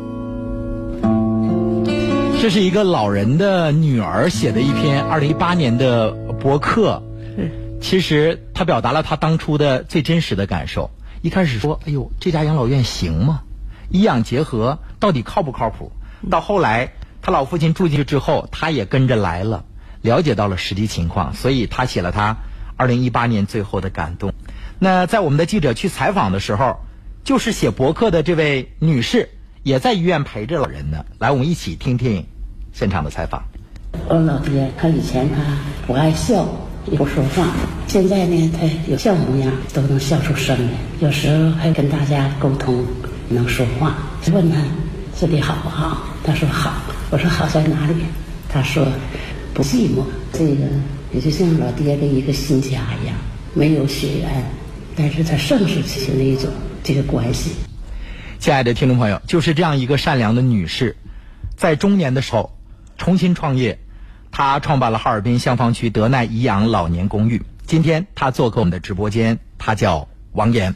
[2.41, 7.01] 这是一个老人的女儿写的一篇二零一八年的博客。
[7.79, 10.89] 其实他表达了他当初的最真实的感受。
[11.21, 13.41] 一开始说：“哎呦，这家养老院行吗？
[13.89, 15.91] 医养结合到底靠不靠谱？”
[16.29, 19.65] 到后来，他老父亲住进去之后，他也跟着来了，
[20.01, 22.37] 了解到了实际情况，所以他写了他
[22.77, 24.33] 二零一八年最后的感动。
[24.79, 26.77] 那在我们的记者去采访的时候，
[27.23, 29.29] 就是写博客的这位女士
[29.63, 31.05] 也在医院陪着老人呢。
[31.19, 32.25] 来，我们一起听听
[32.73, 33.43] 现场的采访。
[34.09, 35.41] 我老爹他以前他
[35.85, 36.47] 不爱笑，
[36.91, 37.47] 也不说话，
[37.87, 42.83] 现在呢他有笑模样，都能笑出声来，有时候还跟大家沟通，
[43.29, 43.95] 能说话。
[44.33, 44.57] 问他
[45.19, 46.03] 这里好不好？
[46.23, 46.73] 他说好，
[47.11, 47.95] 我说好在哪里？
[48.49, 48.85] 他说
[49.53, 50.03] 不寂寞。
[50.33, 50.55] 这个
[51.13, 52.69] 也就像老爹的一个新家
[53.01, 53.15] 一样，
[53.53, 54.43] 没有血缘，
[54.95, 56.49] 但是他盛世起的一种
[56.83, 57.51] 这个关系。
[58.39, 60.97] 亲爱的听众朋友，就是这样一个善良的女士，
[61.55, 62.57] 在中年的时候
[62.97, 63.79] 重新创业，
[64.31, 67.41] 她创办了哈尔滨香坊区德奈颐养老年公寓。
[67.65, 70.75] 今天她做客我们的直播间，她叫王岩。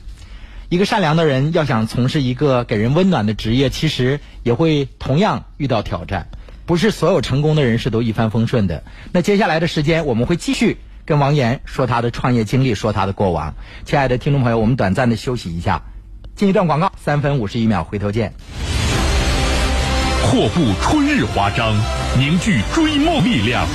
[0.69, 6.27] 一个善良的人要想从事一个给人温暖的职业，其实也会同样遇到挑战。
[6.65, 8.84] 不是所有成功的人士都一帆风顺的。
[9.13, 13.56] 那接下来的时间，我们会继续跟王岩说他的创业经历，说他的过往。
[13.86, 15.82] 亲爱的听众朋友，我们短暂的休息一下，
[16.36, 18.34] 进一段广告，三分五十一秒，回头见。
[20.30, 21.73] 阔步春日华章，
[22.19, 23.65] 凝聚追梦力量。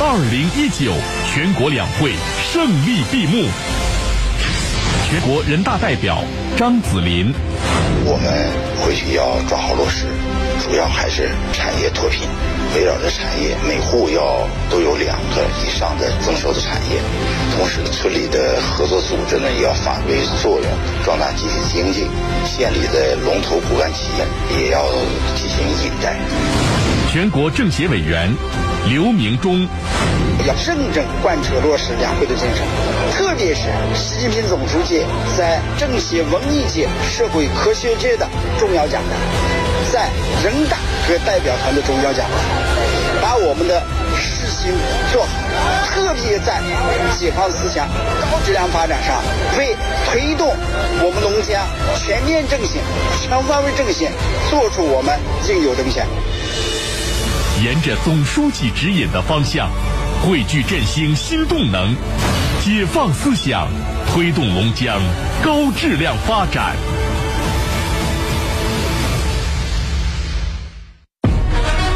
[0.00, 0.94] 二零一九
[1.30, 2.14] 全国两会
[2.50, 3.46] 胜利闭幕。
[5.12, 6.24] 全国人大代表
[6.56, 7.34] 张子林，
[8.06, 8.32] 我们
[8.80, 10.06] 回去要抓好落实，
[10.64, 12.26] 主要还是产业脱贫，
[12.74, 16.96] 围绕着产业，每户要都有两个以上的增收的产业。
[17.54, 20.66] 同时，村里的合作组织呢也要发挥作用，
[21.04, 22.08] 壮大集体经济；
[22.48, 24.24] 县里的龙头骨干企业
[24.56, 24.88] 也要
[25.36, 26.16] 进行引带。
[27.12, 28.34] 全国政协委员
[28.88, 29.68] 刘明忠。
[30.46, 32.64] 要认真贯彻落实两会的精神，
[33.12, 35.04] 特别是习近平总书记
[35.36, 38.26] 在政协、文艺界、社会科学界的
[38.58, 39.08] 重要讲话，
[39.92, 40.08] 在
[40.42, 42.32] 人大和代表团的重要讲话，
[43.20, 43.82] 把我们的
[44.16, 44.72] 事情
[45.12, 45.28] 做好，
[45.84, 46.62] 特别在
[47.20, 47.86] 解放思想、
[48.22, 49.22] 高质量发展上，
[49.58, 49.76] 为
[50.08, 50.48] 推动
[51.02, 52.80] 我们农家全面振兴、
[53.20, 54.08] 全方位振兴，
[54.48, 56.06] 做出我们应有贡献。
[57.62, 59.70] 沿着总书记指引的方向。
[60.24, 61.94] 汇聚振兴新动能，
[62.60, 63.68] 解放思想，
[64.12, 65.00] 推动龙江
[65.44, 66.74] 高质量发展。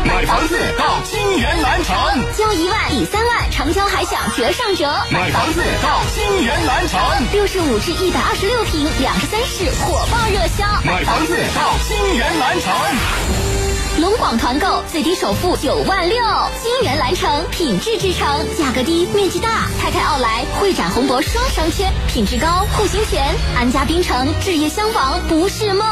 [0.04, 1.96] 买房子到金源南城，
[2.36, 4.86] 交一万抵三万，成交还享折上折。
[5.10, 7.00] 买房子到金源南城，
[7.32, 10.64] 六十五至一百二十六平两十三室火爆热销。
[10.84, 13.55] 买房子到金源南城。
[13.98, 16.18] 龙广团购最低首付九万六，
[16.62, 19.68] 金源蓝城品质之城，价格低，面积大。
[19.80, 23.34] 泰泰奥莱会展宏博双商圈，品质高，户型全。
[23.56, 25.82] 安家滨城置业相房不是梦，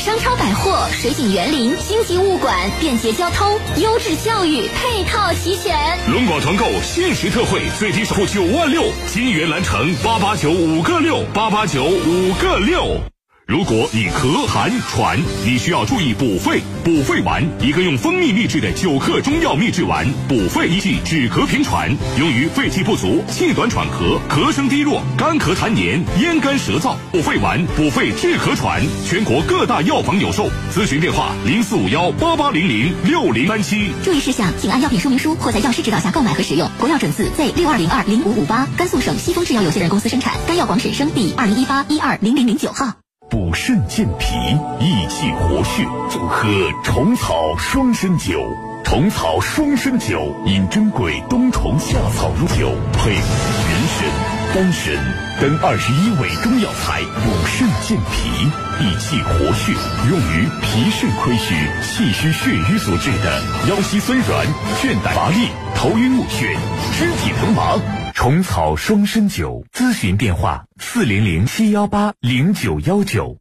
[0.00, 5.76] 商超百货，水景园林，星级物管，便捷交通，优质教育，配套齐全。
[6.10, 13.13] 龙广团购限时特惠，最低首付九万六，金源蓝城八八九五个六，八八九五个六。
[13.46, 16.62] 如果你咳寒喘，你需要注意补肺。
[16.82, 26.96] 补肺丸，一个用蜂蜜秘制的九克中药秘制丸，补肺益气，止咳平喘，用于肺气不足、气短喘咳、咳声低弱、干咳痰黏、咽干舌燥。
[27.12, 30.50] 补肺丸，补肺治咳喘，全国各大药房有售。
[30.74, 33.92] 咨询电话：零四五幺八八零零六零三七。
[34.02, 36.66] 注意事项，请按药品说明书或在药师指导下购买和使用。
[36.78, 40.34] 国药准字 Z 六二零二零五五八，甘肃省西风制药有限公司生产。
[40.46, 43.03] 该药广审生第二零一八一二零零零九号。
[43.34, 44.36] 补肾健脾、
[44.78, 46.46] 益气活血，就喝
[46.84, 48.40] 虫草双参酒。
[48.84, 53.20] 虫草双参酒，饮珍贵冬虫夏草入酒，配人
[53.88, 54.54] 参。
[54.54, 54.94] 丹参
[55.40, 58.46] 等二十一味中药材，补肾健脾、
[58.84, 59.72] 益气活血，
[60.08, 64.46] 用于脾肾亏虚、气虚血瘀所致的腰膝酸软、
[64.80, 66.56] 倦怠乏力、头晕目眩、
[66.96, 68.03] 肢体疼麻。
[68.14, 73.38] 虫草双参酒，咨询电话：四零零七幺八零九幺九。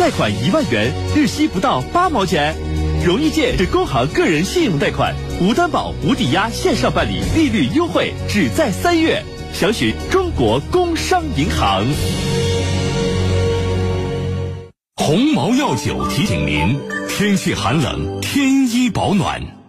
[0.00, 2.56] 贷款一万元，日息不到八毛钱。
[3.04, 9.22] 容易借是工行个人信用贷款，无担保、无抵押，线上办理，利率优惠，只在三月。
[9.52, 11.84] 详询中国工商银行。
[14.96, 19.61] 鸿茅药酒提醒您：天气寒冷，添衣保暖。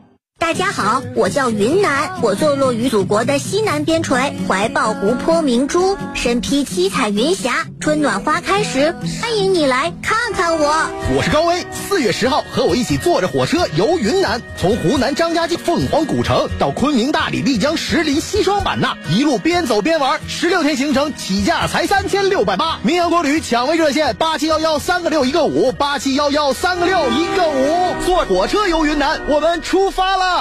[0.43, 7.65] 大家好，我叫云南，我坐落于祖国的西南边陲，怀抱湖泊明珠，身披七彩云霞。
[7.79, 10.89] 春暖花开时，欢迎你来看看我。
[11.15, 22.79] 我是高威，四月十号和我一起坐着火车游云南，从湖南张家界凤凰古城到昆明大理丽江石林西双版纳，一路边走边玩，十六天行程起价才三千六百八。
[22.83, 30.32] 名扬国旅抢位热线八七幺幺三个六一个五八七幺幺三个六一个五，坐火车游云南，我们出发了。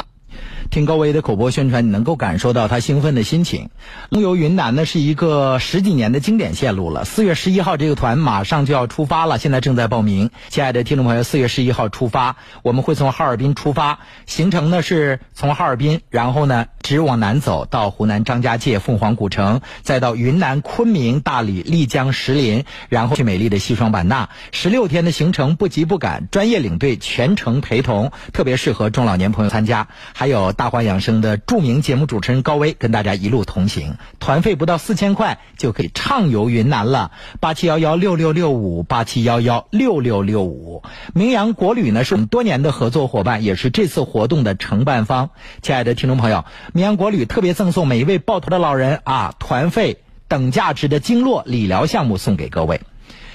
[0.72, 3.68] 听高威的口播宣传，你能够感受到他兴奋的心情。
[4.08, 7.04] 龙游云南呢是一个十几年的经典线路了。
[7.04, 10.30] 四月十一号这个团马上就要出发了，现在正在报名。
[10.48, 24.30] 亲爱的听众朋友，四月十一号出发，我们会从哈尔滨出发，行程呢是从哈尔滨，然后呢直往南走到湖南张家界凤凰古城，再到云南昆明、大理、丽江、石林，然后去美丽的西双版纳。
[24.52, 29.88] 十六天的行程不急不赶，专业领队全程陪同，特别适合中老年朋友参加。
[30.14, 30.54] 还有。
[30.62, 37.10] 大话养生的著名节目主持人高威跟大家一路同行，团费不到四千块就可以畅游云南了。
[37.40, 45.30] 八七幺幺六六六五八七幺幺六六六五，名扬国旅呢是我们多年的合作伙伴，也是这次活动的承办方。
[45.62, 49.98] 亲爱的听众朋友，名扬国旅特别赠送每一位抱头的老人啊，团费
[50.28, 52.82] 等价值的经络理疗项目送给各位。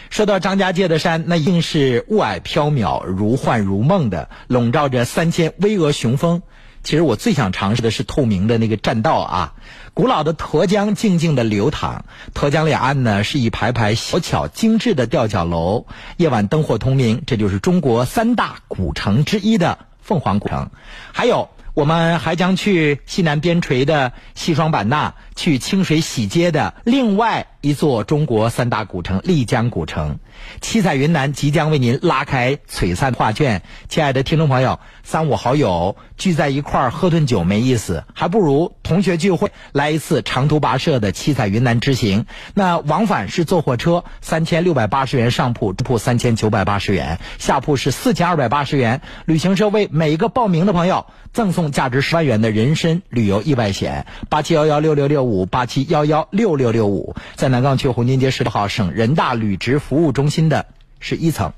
[0.09, 6.41] 说到张家界的山，那一定是雾霭飘渺、如幻如梦的，笼罩着三千巍峨雄峰。
[6.83, 9.53] 其实我最想尝试的是透明的那个栈道啊，
[9.93, 15.85] 古老的沱江静静的流淌，沱江两岸呢是一排排小巧精致的吊脚楼，
[16.17, 20.69] 夜晚灯火通明，这就是中国三大古城之一的凤凰古城。
[21.11, 27.47] 还有，我们还将去西南边陲的西双版纳，去清水洗街的另外。
[27.59, 30.19] 一座中国三大古城丽江古城，
[30.61, 33.61] 七彩云南即将为您拉开璀璨画卷。
[33.89, 42.25] 亲爱的听众朋友，三五好友聚在一块儿喝顿酒没意思，还不如同学聚会来一次长途跋涉的七彩云南之行。
[42.53, 49.01] 那往返是坐火车，三千六百八十元上铺，铺三千九百八十元，下铺是四千二百八十元。
[49.25, 54.05] 旅行社为每一个报名的朋友赠送价值十万元的人身旅游意外险。
[54.29, 60.67] 八七幺幺六六六五八七幺幺六六六五，在南岗区红金街十六号省人大履职服务中心的
[60.99, 61.53] 是一层。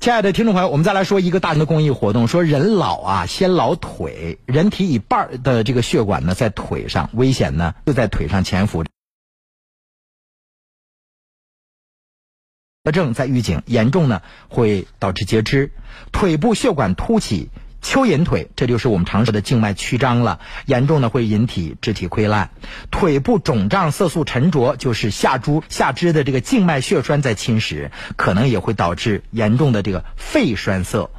[0.00, 2.26] 亲爱的听众朋友，我们再来说一个大型的公益活动。
[2.26, 8.84] 说人老啊，先老腿，人体一半的这个血管呢在腿上，危险呢就在腿上潜伏。
[12.92, 15.70] 症在预警，严重呢会导致截肢，
[16.10, 17.48] 腿部血管凸起。
[17.82, 22.50] 蚯蚓腿，这就是我们常说的静脉曲张了，严重的会引起肢体溃烂。
[22.90, 31.10] 腿部肿胀、色素沉着，就是下肢下肢的这个静脉血栓在侵蚀，可能也会导致严重的这个肺栓塞。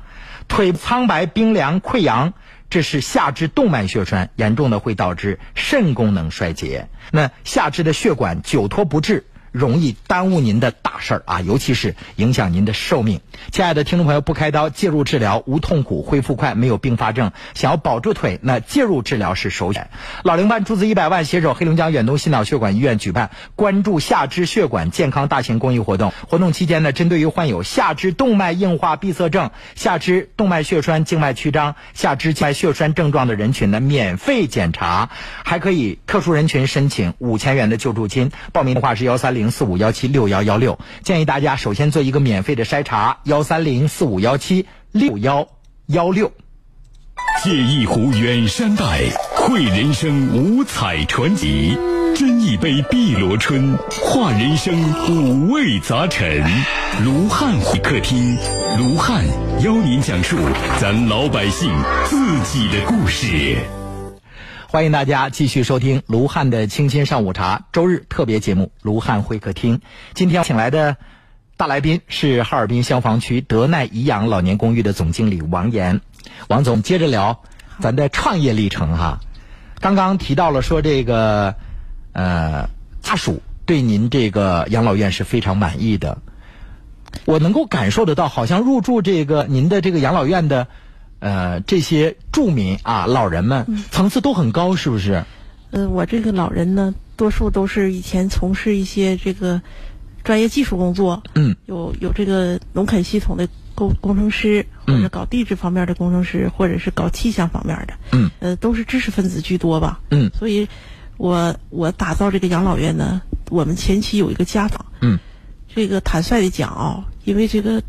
[0.47, 2.33] 腿苍白、冰凉、溃疡，
[2.69, 6.89] 这是下肢动脉血栓，严重的会导致肾功能衰竭。
[7.11, 9.25] 那下肢的血管久拖不治。
[9.53, 13.21] 容易耽误您的大事儿啊，尤其是影响您的寿命。
[13.51, 17.31] 亲爱的听众朋友，不开刀介入治疗，无痛苦，恢复快，没有并发症。
[17.53, 19.91] 想要保住腿，那介入治疗是首选。
[20.23, 26.11] 老龄办出资一百万，携手黑龙江远东心脑血管医院举办关注下肢血管健康大型公益活动。
[26.27, 35.11] 活动期间呢，针对于患有下肢动脉硬化闭塞症、下肢动脉血栓、静脉曲张、下肢静脉血栓症状的人群呢，免费检查，
[35.43, 38.31] 还可以特殊人群申请五千元的救助金。
[38.51, 39.42] 报名的话是幺三零。
[39.43, 45.49] 零四五幺七六幺幺六，建议大家首先做一个免费的筛查，幺三零四五幺七六幺
[45.87, 46.31] 幺六。
[47.43, 49.01] 借一壶远山黛，
[49.35, 51.77] 绘人生五彩传奇；
[52.15, 54.73] 斟一杯碧螺春，化人生
[55.09, 56.41] 五味杂陈。
[57.03, 58.37] 卢汉会客厅，
[58.77, 59.25] 卢汉
[59.61, 60.37] 邀您讲述
[60.79, 61.69] 咱老百姓
[62.05, 63.57] 自己的故事。
[64.73, 69.77] 欢迎大家继续收听卢汉的清新上午茶周日特别节目《卢汉会客厅》。
[70.15, 70.97] 今天请来的
[71.57, 76.01] 大来宾是哈尔滨消防区德奈颐养老年公寓的总经理王岩。
[76.47, 77.43] 王总，接着聊
[77.81, 79.19] 咱的创业历程哈。
[79.79, 81.53] 刚刚提到了说这个
[82.13, 82.67] 呃，
[83.03, 86.17] 家属对您这个养老院是非常满意的。
[87.25, 90.67] 我能够感受得到，好像入住这个您的这个养老院的，
[91.23, 95.23] 呃，这些住民啊，老人们层次都很高，是不是？
[95.71, 99.61] 嗯，我这个老人呢，多数都是以前从事一些这个
[100.21, 110.67] 专业技术工作，嗯，有有这个农垦系统的工工程师，或者搞地质方面的工程师，或者是搞气象方面的，嗯，呃，都是知识分子居多吧，嗯，所以，
[111.15, 115.17] 我我打造这个养老院呢，我们前期有一个家访，嗯，
[115.73, 117.81] 这个坦率的讲啊，因为这个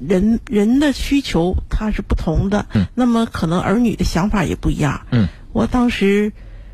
[0.00, 6.32] 人人的需求它是不同的，嗯，那么可能儿女的想法也不一样，嗯，我当时。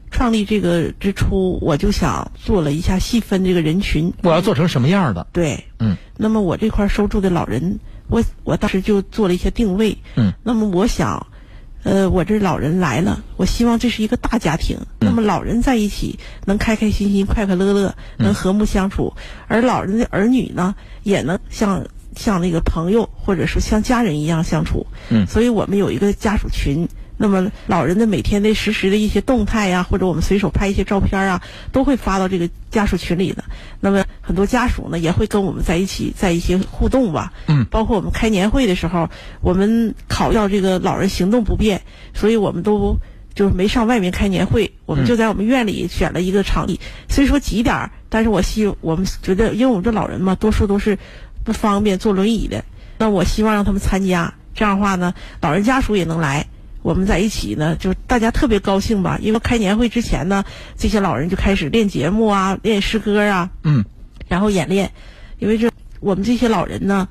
[0.08, 4.14] 创立这个之初，我就想做了一下细分这个人群。
[4.22, 5.26] 我要做成什么样的？
[5.32, 5.96] 对，嗯。
[6.16, 9.98] 那么我这块收住的老人，我我当时就做了一些定位。
[10.14, 10.32] 嗯。
[10.44, 11.26] 那么我想，
[11.82, 14.78] 呃，我这老人来了，我希望这是一个大家庭。
[15.00, 19.12] 那么老人在一起能开开心心、快快乐乐，能和睦相处；
[19.48, 21.84] 而老人的儿女呢，也能像
[22.16, 24.86] 像那个朋友或者是像家人一样相处。
[25.10, 25.26] 嗯。
[25.28, 26.88] 所以我们有一个家属群。
[27.18, 31.40] 那么老人的每天的实时的一些动态呀，或者我们随手拍一些照片啊，
[31.72, 33.42] 都会发到这个家属群里的。
[33.80, 37.32] 那么很多家属呢，也会跟我们在一起，在一些互动吧。
[37.46, 37.64] 嗯。
[37.70, 39.08] 包括我们开年会的时候，
[39.40, 41.80] 我们考虑到这个老人行动不便，
[42.12, 42.98] 所以我们都
[43.34, 46.78] 就是没上外面开年会，我们就在我们院里选了一个场地。
[47.08, 50.98] 虽说挤点儿，但是我希我们觉得，因为我们这老人嘛，多数都是
[51.46, 52.62] 不方便坐轮椅的，
[52.98, 54.34] 那我希望让他们参加。
[54.54, 56.44] 这样的话呢，老人家属也能来。
[56.82, 59.18] 我们在一起呢，就大家特别高兴吧。
[59.20, 60.44] 因为开年会之前呢，
[60.76, 63.84] 这些老人就开始练节目啊，练诗歌啊，嗯，
[64.28, 64.90] 然后演练。
[65.38, 65.70] 因为这
[66.00, 67.08] 我们这些老人呢，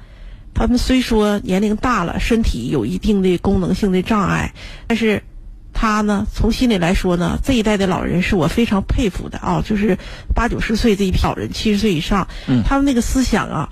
[0.53, 4.53] 他们虽说年龄大了，身体有一定的功能性的障碍，
[4.87, 5.21] 但是
[5.73, 9.61] 他呢，从心里来说呢，这一代的老人是我非常佩服的啊。
[9.63, 9.97] 就是
[10.33, 13.69] 八九十岁这一批老人，七十岁以上，嗯，他们那个思想啊，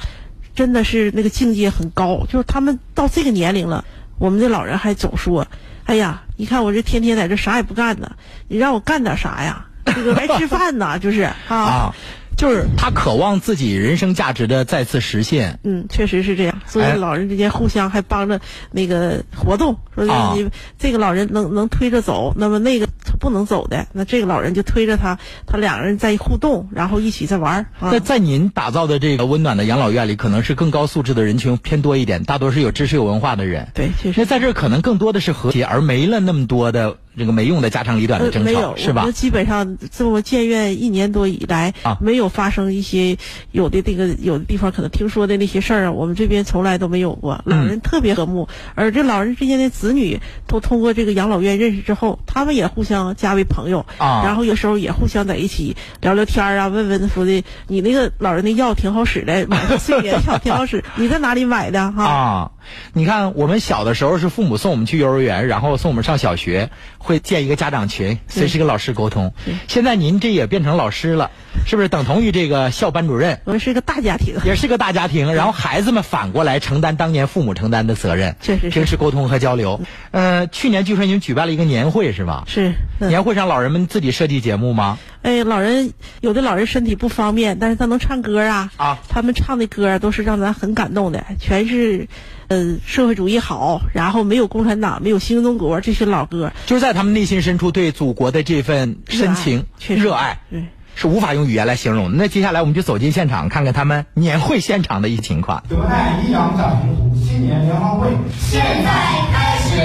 [0.55, 2.25] 真的是那个境界很高。
[2.29, 3.83] 就是他们到这个年龄了，
[4.19, 5.47] 我们的老人还总说。
[5.85, 8.09] 哎呀，你看我这天天在这啥也不干呢，
[8.47, 9.65] 你让我干点啥呀？
[9.85, 11.93] 这个来吃饭呢，就是啊，
[12.37, 15.59] 就是他渴望自己人生价值的再次实现。
[15.63, 16.61] 嗯，确实是这样。
[16.65, 18.39] 所以老人之间互相还帮着
[18.71, 20.05] 那个活动，说
[20.35, 22.87] 你这个老人能能推着走，那么那个
[23.19, 27.65] 不能走的，那这个老人就推着他，他两个人在互动，然后一起在玩。
[27.91, 33.67] 在在您打造的这个温暖的养老院里，可能是更高素质的人群偏多一点，大多是有知识有文化的人。
[33.73, 34.19] 对，确实。
[34.19, 36.97] 那在这可能更多的是和谐，而没了那么多的。
[37.17, 39.09] 这个没用的家长里短的争吵是吧？
[39.13, 43.17] 基本上这么建院一年多以来啊，没有发生一些
[43.51, 47.41] 有的这个有的地方可能听说的那些事儿啊，我们这边从来都没有过。
[47.45, 62.03] 老人特别和睦，而这老人之间的子女都通过这个养老院认识之后，他们也互相加为朋友啊，然后有时候也互相在一起聊聊天啊，问问说的你那个老人的药挺好使的，买的睡眠药挺好使， 你在哪里买的哈？
[62.05, 62.51] 啊，
[62.93, 66.69] 你看我们小的时候是父母送我们去幼儿园，然后送我们上小学。
[67.05, 69.33] 会建一个家长群，随时跟老师沟通。
[69.67, 71.31] 现在您这也变成老师了，
[71.65, 73.39] 是不是等同于这个校班主任？
[73.45, 75.33] 我们是个大家庭，也是个大家庭。
[75.35, 79.81] 然后孩子们反过来承担当年父母承担的责任，确实平时沟通和交流。
[80.11, 82.43] 呃，去年据说你们举办了一个年会是吧？
[82.47, 82.73] 是。
[82.99, 84.97] 年会上老人们自己设计节目吗？
[85.21, 88.71] 哎，老人有的老人身体不方便，但是他能唱歌啊。
[88.77, 88.97] 啊。
[89.09, 92.07] 他们唱的歌都是让咱很感动的，全是。
[92.49, 102.17] 呃，社会主义好，然后没有共产党，没有新中国，这些老歌，就是在他们内心深处对祖国的这份深情、热爱，对，是无法用语言来形容的。
[102.17, 105.63] 那接下来我们就走进现场，看看他们年会现场的一些情况。
[105.69, 106.81] 德奈颐养展
[107.15, 108.91] 新年联欢会现在
[109.31, 109.75] 开始。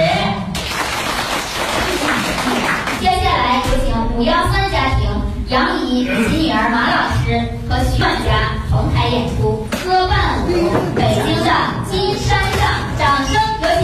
[2.99, 5.09] 接下来有请五幺三家庭
[5.47, 6.11] 杨怡及
[6.45, 7.39] 女儿马老师
[7.69, 10.51] 和徐管家同台演出《歌伴舞》，
[10.95, 11.49] 北京的
[11.89, 12.61] 金山上，
[12.99, 13.33] 掌声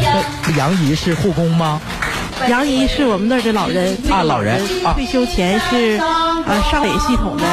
[0.04, 0.56] 有请。
[0.58, 1.82] 杨怡是护工吗？
[2.50, 4.62] 杨姨是我们那儿的老人啊，老人
[4.94, 7.44] 退休前是呃上北系统的。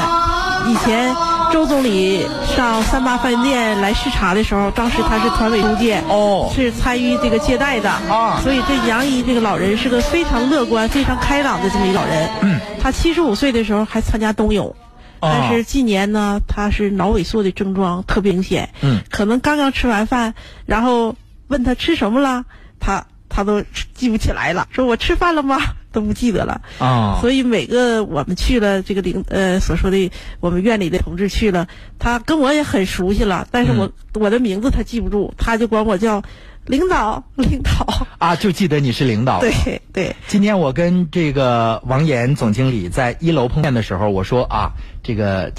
[0.69, 1.15] 以前
[1.53, 2.25] 周总理
[2.57, 8.41] 上三八饭店来视察的时候，当时他是团委书记哦，是参与这个接待的啊。
[8.43, 12.31] 所以这杨姨这个老人是个非常乐观、非常开朗的这么一老人。
[12.43, 14.75] 嗯，他七十五岁的时候还参加冬泳。
[15.21, 18.71] 但是近年呢，他是脑萎缩的症状特别明显。
[18.81, 20.35] 嗯，可能刚刚吃完饭，
[20.67, 21.15] 然后
[21.47, 22.45] 问他吃什么了，
[22.81, 23.63] 他他都
[23.95, 24.69] 记不起来了。
[24.71, 25.59] 说我吃饭了吗？
[25.91, 26.61] 都不记得了。
[26.79, 30.11] 啊，所以每个我们去了这个领呃所说的
[30.41, 31.67] 我们院里的同志去了，
[31.99, 36.23] 他跟我也很熟悉了，但是我、嗯、我的名字他记不住，他就管我叫
[36.65, 39.41] 领导，领导啊，就记得你是领导。
[39.41, 39.53] 对
[39.93, 40.17] 对。
[40.29, 44.71] 今天我跟这个王岩总经理在一楼碰面的时候，我说啊，
[45.03, 45.51] 这个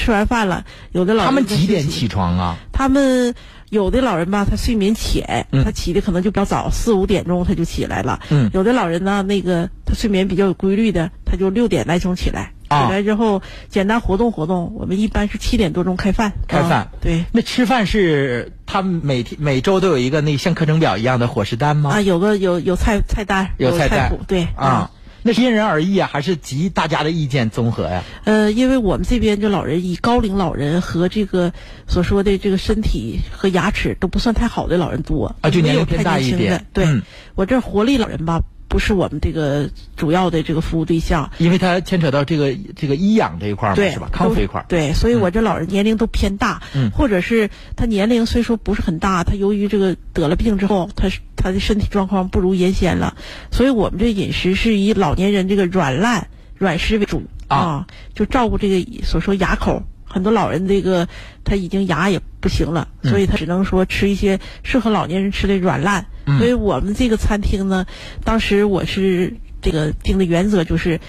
[0.00, 2.56] 吃完饭了，有的老人他们几点起床啊？
[2.72, 3.34] 他们
[3.68, 8.18] 有的老人吧，他睡眠浅，嗯他起的可能就比较早，四五点钟他就起来了。
[8.30, 12.52] 嗯有的老人呢，那个他睡眠比较有规律的，他就六点来钟起来。
[12.68, 16.32] 啊起来之后简单活动活动，我们一般是七点多钟开饭。
[16.48, 17.24] 开饭、啊对。
[17.32, 21.90] 那吃饭是他们每天每周都有一个那像课程表一样的伙食单吗？
[21.90, 24.90] 啊，有个有有菜菜单，有菜单谱，对啊。
[25.22, 28.02] 那是因人而异啊，还是集大家的意见综合呀？
[28.24, 31.52] 呃，因为我们这边这老人以高龄老人和这个
[31.86, 36.66] 所说的这个身体和牙齿都不算太好的老人多啊，就年龄偏大一点。
[36.72, 37.02] 对、嗯、
[37.34, 44.08] 我这活力老人吧，不是我们这个主要的这个服务对象，因为它牵扯到这个这个医养这一块儿嘛，是吧？
[44.10, 44.66] 康复这一块儿。
[44.68, 51.10] 对，所以我这老人年龄都偏大，嗯，或者是他年龄虽说不是很大，他由于这个得了病之后，他。
[51.42, 53.16] 他的身体状况不如原先了，
[53.50, 59.82] 所以我们这饮食是以老年人这个软烂软食为主啊，就照顾这个所说牙口。
[60.12, 61.08] 很多老人这个
[61.44, 66.06] 他已经牙也不行了，嗯、所以他只能说吃一些适合老年人吃的软烂。
[66.26, 67.86] 嗯、所以我们这个餐厅呢，
[68.24, 71.00] 当时我是这个定的原则就是，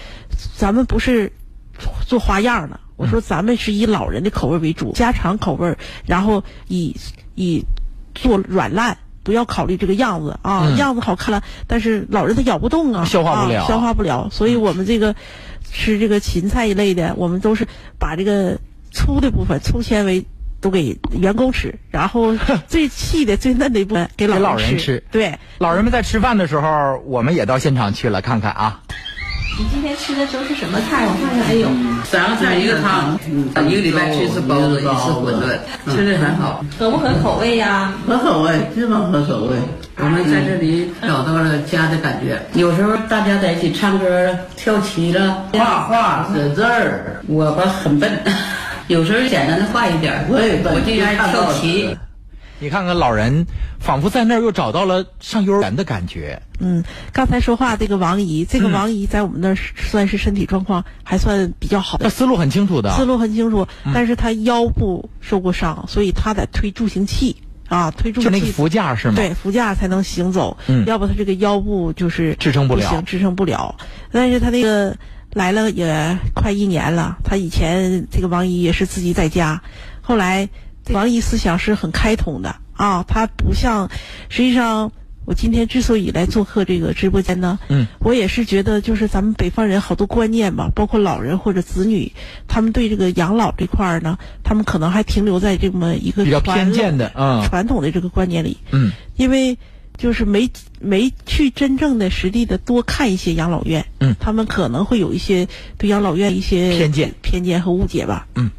[0.56, 1.32] 咱们不是
[2.06, 5.76] 做花样的，我说咱们是以老人的口味为主，家常口味，
[6.06, 6.96] 然后以
[7.34, 7.64] 以
[8.14, 8.96] 做软烂。
[9.24, 14.28] 不要考虑这个样子啊，嗯、样子好看了，但是老人他咬不动啊，消化不了，啊、消化不了。
[14.32, 15.14] 所以我们这个
[15.62, 17.68] 吃这个芹菜一类的，我们都是
[18.00, 18.58] 把这个
[18.92, 20.24] 粗的部分、粗纤维
[20.60, 22.34] 都给员工吃，然后
[22.68, 25.02] 最细的、最嫩的一部分给老人老人吃。
[25.10, 28.80] 对，老人们在吃饭的时候，我们也到现场去了，看看啊。
[29.58, 31.04] 你今天吃的都是什么菜？
[31.04, 31.68] 我看看，哎呦，
[32.04, 33.18] 三个菜一个汤，
[33.68, 36.64] 一个礼拜吃一次包子，一次馄饨，吃的很好。
[36.78, 37.92] 合不合口味呀？
[38.06, 39.56] 合口味，基本合口味。
[39.98, 42.40] 我们在这里找到了家的感觉。
[42.54, 47.20] 有时候大家在一起唱歌、跳棋了，画画、写字儿。
[47.28, 48.10] 我吧很笨，
[48.92, 50.26] 有时候简单的画一点。
[50.28, 51.96] 我也笨，我就爱跳棋。
[52.60, 53.46] 你看看老人，
[53.80, 56.42] 仿佛在那儿又找到了上幼儿园的感觉。
[56.60, 63.66] 嗯，刚才说话这个王姨，这个王姨在我们那儿算是身体状况还算比较好的，那思路很清楚的，思路很清楚。
[63.84, 67.34] 嗯、但是她腰部受过伤，所以她得推助行器
[67.66, 68.38] 啊，推助行器。
[68.38, 69.14] 就那个扶架是吗？
[69.16, 70.56] 对，扶架才能行走。
[70.68, 73.74] 嗯，要不她这个腰部就是支撑不了，行支撑不了。
[74.12, 74.96] 但是她那个
[75.32, 79.62] 来了也快一年了，他以前这个王姨也是自己在家，
[80.00, 80.48] 后来。
[80.90, 83.88] 王姨思想是很开通的啊，他不像，
[84.28, 84.90] 实际上
[85.24, 92.10] 我今天之所以来做客这个直播间呢，嗯，我也是觉得就是咱们北方人好多观念吧，包括老人或者子女，
[92.48, 97.46] 他们对这个养老这块儿呢，他们可能还停留在这么一个比较偏见的啊。
[97.48, 99.58] 传统的这个观念里，嗯，因为
[100.02, 100.50] 就是没
[100.80, 105.46] 没去真正的实地的多看一些养老院，嗯，他们可能会有一些
[105.78, 108.50] 对养老院一些偏见偏见和误解吧，嗯。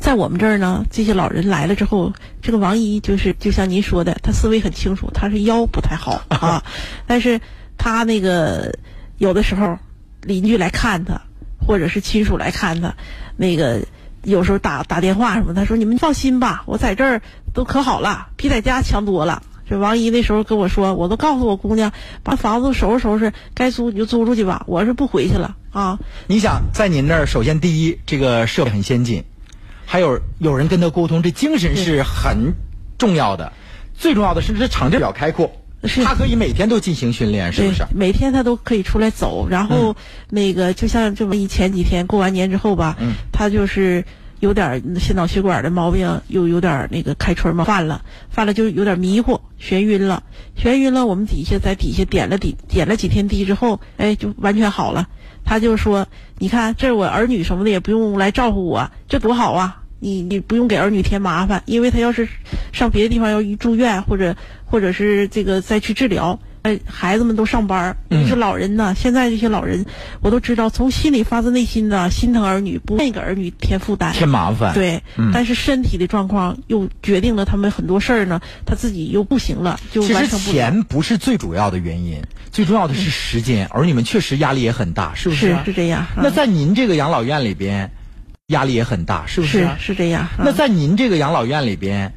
[0.00, 2.10] 在我们这儿呢，这些老人来了之后，
[2.40, 6.64] 这个王姨就是就像您说的，她思维很清楚，她是腰不太好啊，
[7.06, 7.38] 但是
[7.76, 8.74] 她那个
[9.18, 9.78] 有的时候
[10.22, 11.20] 邻居来看她，
[11.66, 12.94] 或者是亲属来看她，
[13.36, 13.84] 那个
[14.24, 17.20] 有时候打打电话什么，她说你们放心吧，我在这儿
[17.52, 19.42] 都可好了，比在家强多了。
[19.68, 21.92] 这王姨那时候跟我说，我都告诉我姑娘，
[22.22, 25.98] 把房子收拾收拾，该租你就租出去吧，我是不回去了啊。
[26.26, 29.24] 你想在您那儿，首先第一，这个设备很先进。
[29.84, 32.54] 还有有人跟他沟通，这精神是很
[32.98, 33.52] 重要的。
[33.94, 35.52] 最重要的是这场地比较开阔，
[36.02, 37.84] 他可以每天都进行训练，是不是？
[37.94, 39.46] 每天他都可以出来走。
[39.48, 39.94] 然后、嗯、
[40.30, 44.04] 那个就像这么一前几天过完年之后吧，嗯、他就是
[44.42, 50.24] 有点心脑血管的毛病，又有点那个开春嘛犯了，犯了就有点迷糊、眩晕了，
[50.60, 51.06] 眩晕了。
[51.06, 55.06] 我们底下在底下点了点点了几天滴之后，哎，就完全好了。
[55.44, 59.82] 他就说：“你看，这我儿女什么的也不用来照顾我，这多好啊！
[60.00, 62.28] 你你不用给儿女添麻烦，因为他要是
[62.72, 64.34] 上别的地方要一住院或者
[64.64, 68.94] 或者是这个再去治疗，哎，孩子们都上班，你说老人呢？
[68.96, 69.84] 现在这些老人，
[70.20, 74.72] 我都知道，从心里发自内心的心疼儿女，不愿意给儿女添负担、添麻烦。
[74.72, 80.28] 对，嗯、但是身体的状况又决定了他们很多事儿呢，他自己又不行了，就完成不了。
[80.28, 85.48] 其实钱不是最主要的原因。”最重要的是时间，儿女们确实压力也很大，是不是？
[85.48, 86.06] 是是这样。
[86.16, 87.90] 那在您这个养老院里边，
[88.48, 89.60] 压力也很大，是不是？
[89.60, 90.28] 是是这样。
[90.38, 92.12] 那在您这个养老院里边，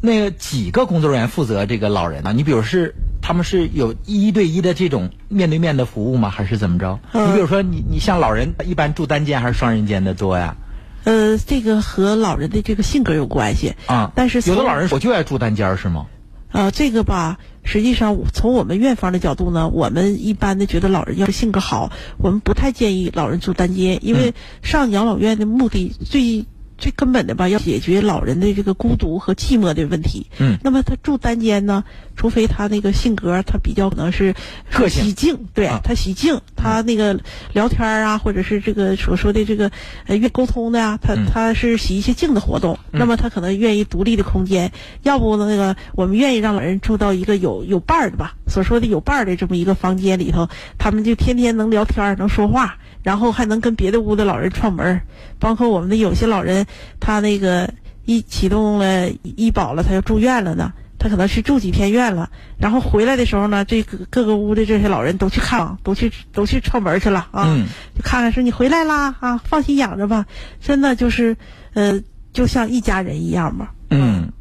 [0.00, 2.32] 那个几个工作人员负责这个老人呢？
[2.32, 6.30] 你比如是他们是有一对一的这种面对面的服务吗？
[6.30, 7.00] 还是怎么着？
[7.12, 10.56] 嗯、你比如说，你你像老人一般住单间还是双人间的多呀？
[11.04, 14.12] 呃，这个和老人的这个性格有关系啊。
[14.14, 16.06] 但是有的老人我就爱住单间是吗？
[16.52, 26.44] 啊，这个吧，实际上从我们院方的角度呢，我们一般的觉得老人要是性格好，我们不太建议老人住单间，因为上养老院的目的最。
[26.78, 30.26] 最根本的吧，要解决老人的这个孤独和寂寞的问题。
[30.38, 31.84] 嗯，那么他住单间呢，
[32.16, 34.34] 除非他那个性格他比较可能是
[34.72, 37.18] 个性喜静，对他喜静，他那个
[37.52, 39.70] 聊天啊，或者是这个所说的这个
[40.06, 42.78] 呃愿沟通的啊，他他是喜一些静的活动。
[42.92, 44.72] 那么他可能愿意独立的空间，
[45.02, 52.76] 要不呢那个我们愿意让老人住到一个有有伴儿的吧，所说的有伴儿的这么一个房间里头，他们就天天能聊天儿能说话。
[53.02, 55.02] 然后还能跟别的屋的老人串门儿
[55.38, 56.66] 包括我们的有些老人，
[56.98, 57.72] 他那个
[58.04, 67.44] 一启动了医保了，他要住院了呢，他可能是住几天院了，然后回来的时候呢，这个各个屋的这些老人都去看望，都去都去串门去了啊，
[67.94, 70.26] 就看看说你回来啦啊，放心养着吧，
[70.60, 71.36] 真的就是
[71.74, 72.00] 呃，
[72.32, 73.68] 就像一家人一样嘛。
[73.90, 74.32] 嗯，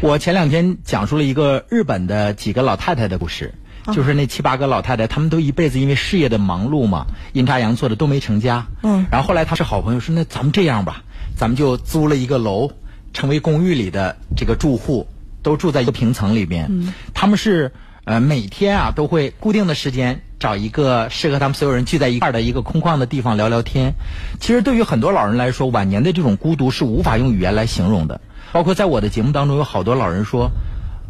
[0.00, 3.54] 我前两天讲述了一个日本的几个老太太的故事。
[3.92, 8.68] 就是那七八个老太太，他们都一辈子因为事业的忙碌嘛，阴差阳错的都没成家。
[8.84, 9.06] 嗯。
[9.10, 11.02] 然后后来他是好朋友，说那咱们这样吧，
[11.36, 12.70] 咱们就租了一个楼，
[13.12, 15.08] 成为公寓里的这个住户，
[15.42, 16.68] 都住在一个平层里面。
[16.70, 16.94] 嗯。
[17.12, 17.72] 他们是
[18.04, 23.94] 呃每天啊都会固定的时间找一个适合他们所有人聚在一块儿的一个空旷的地方聊聊天。
[24.38, 28.20] 其实对于很多老人来说，晚年的这种孤独是无法用语言来形容的。
[28.52, 30.50] 包括在我的节目当中，有好多老人说。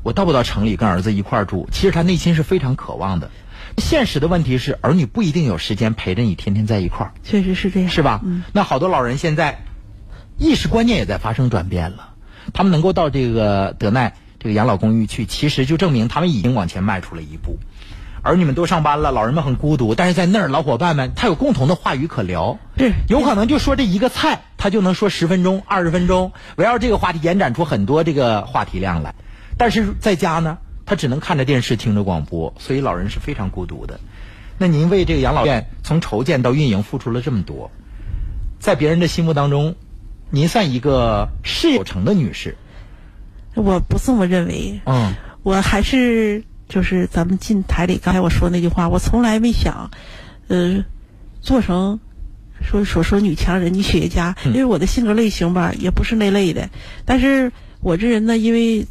[0.05, 1.68] 我到不到城里跟儿子一块儿住？
[1.70, 3.30] 其实他内心是非常渴望的。
[3.78, 7.12] 现实的问题是，儿女不一定有时间陪着你天天在一块儿。
[7.22, 8.20] 确实是这样，是吧？
[8.24, 8.43] 嗯。
[8.53, 9.62] 那好多老人现在
[10.38, 12.14] 意识观念也在发生转变了。
[12.53, 17.59] 他们能够到这个德奈这个养老公寓去，其实就证明他们已经往前迈出了一步。
[18.22, 22.58] 儿女们都上班了，老人们很孤独，但是在那儿老伙伴们他有共同的话语可聊。
[22.76, 22.92] 对。
[23.08, 29.14] 有可能就说这一个菜，他就能说十分钟、二十分钟，围绕这个话题延展出很多这个话题量来。
[29.58, 33.98] 但是在家呢，他只能看着电视，听着广播，所以老人是非常孤独的。
[34.58, 37.70] 那您为这个养老院从筹建到运营付出了这么多，
[38.60, 39.74] 在别人的心目当中，
[40.30, 42.56] 您算一个事业有成的女士？
[43.54, 44.80] 我不这么认为。
[44.86, 45.12] 嗯，
[45.42, 49.90] 我还是就是咱们进台里刚才我说那句话，我从来没想，
[50.48, 50.82] 呃，
[51.42, 52.00] 做成
[52.62, 56.70] 说所说女强人、女企业家，因为我的性格类型吧，也不是那类的。
[57.04, 58.86] 但是我这人呢，因为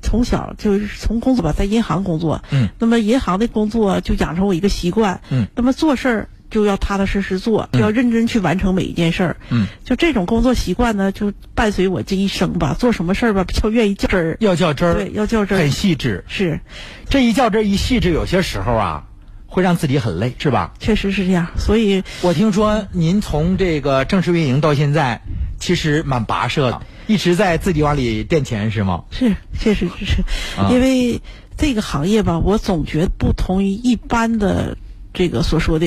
[0.00, 12.76] 从小就是从工作吧，在银行工作，嗯，那么银行的工作就养成我一个习惯，嗯，那么做事儿就要踏踏实实做，要认真去完成每一件事儿，嗯，就这种工作习惯呢，就伴随我这一生吧。
[12.78, 16.60] 做什么事儿吧，比较愿意较真儿，要较真儿，对，要较真儿，很细致，是，
[17.08, 19.08] 这一较真儿一细致，有些时候啊，
[19.46, 20.74] 会让自己很累，是吧？
[20.78, 25.22] 确实是这样，所以我听说您从这个正式运营到现在，
[25.58, 26.80] 其实蛮跋涉的。
[27.08, 29.02] 一直在自己往里垫钱是吗？
[29.10, 30.22] 是，确实是，
[30.70, 31.20] 因为
[31.56, 34.78] 这个行业吧，我总觉得不同于一般的
[35.12, 35.86] 这个所说的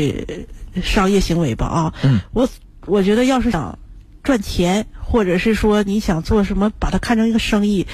[0.81, 1.93] 商业行为吧啊。
[2.03, 2.19] 嗯。
[2.33, 2.47] 我
[2.85, 3.79] 我觉得要是想
[4.23, 7.87] 赚钱，或者是说你想做什么，把它看成一个生意，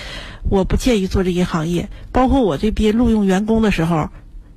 [0.49, 1.89] 我不建议做这些行业。
[2.11, 4.09] 包括我这边录用员工的时候，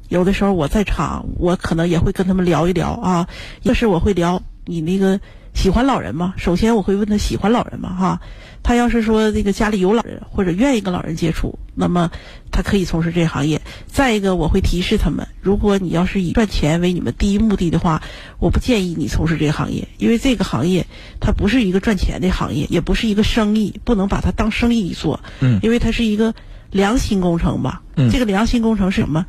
[0.08, 3.28] 有的时候我在场，我可能也会跟他们聊一聊啊。
[3.62, 5.20] 一是我会聊你那个
[5.54, 6.34] 喜欢老人吗？
[6.36, 7.94] 首先我会问他喜欢老人吗？
[7.94, 8.20] 哈。
[8.66, 12.10] 他要是说这个家里有老人或者愿意跟老人接触，那么
[12.50, 13.62] 他可以从事这行业。
[13.86, 18.02] 再一个，我会提示他们，如果你要是以赚钱为你们第一目的的话，
[18.40, 20.84] 我不建议你从事这个行业，因为这个行业
[21.20, 25.20] 它不是一个赚钱的行业，也不是一个生意，不能把它当生意做。
[25.38, 26.34] 嗯，因为它是一个
[26.72, 27.82] 良心工程吧。
[27.94, 29.26] 嗯，这个良心工程是什么？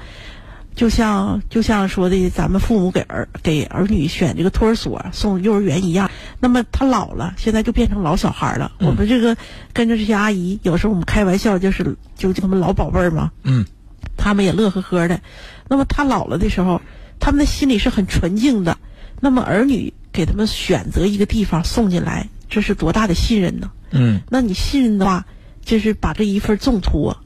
[0.77, 6.11] 就像就像说的，咱们父母给儿给儿女选这个托儿所、送幼儿园一样。
[6.39, 8.71] 那么他老了，现在就变成老小孩了。
[8.79, 9.35] 我们这个
[9.73, 13.31] 跟着这些阿姨，有时候我们开玩笑，就是就他们老宝贝儿嘛。
[13.41, 13.65] 嗯，
[14.17, 15.19] 他们也乐呵呵的。
[15.67, 16.79] 那么他老了的时候，
[17.19, 18.77] 他们的心里是很纯净的。
[19.19, 23.71] 那么儿女给他们选择一个地方送进来，这是多大的信任呢？
[23.89, 25.25] 嗯，那你信任的话，
[25.65, 27.17] 就是把这一份重托。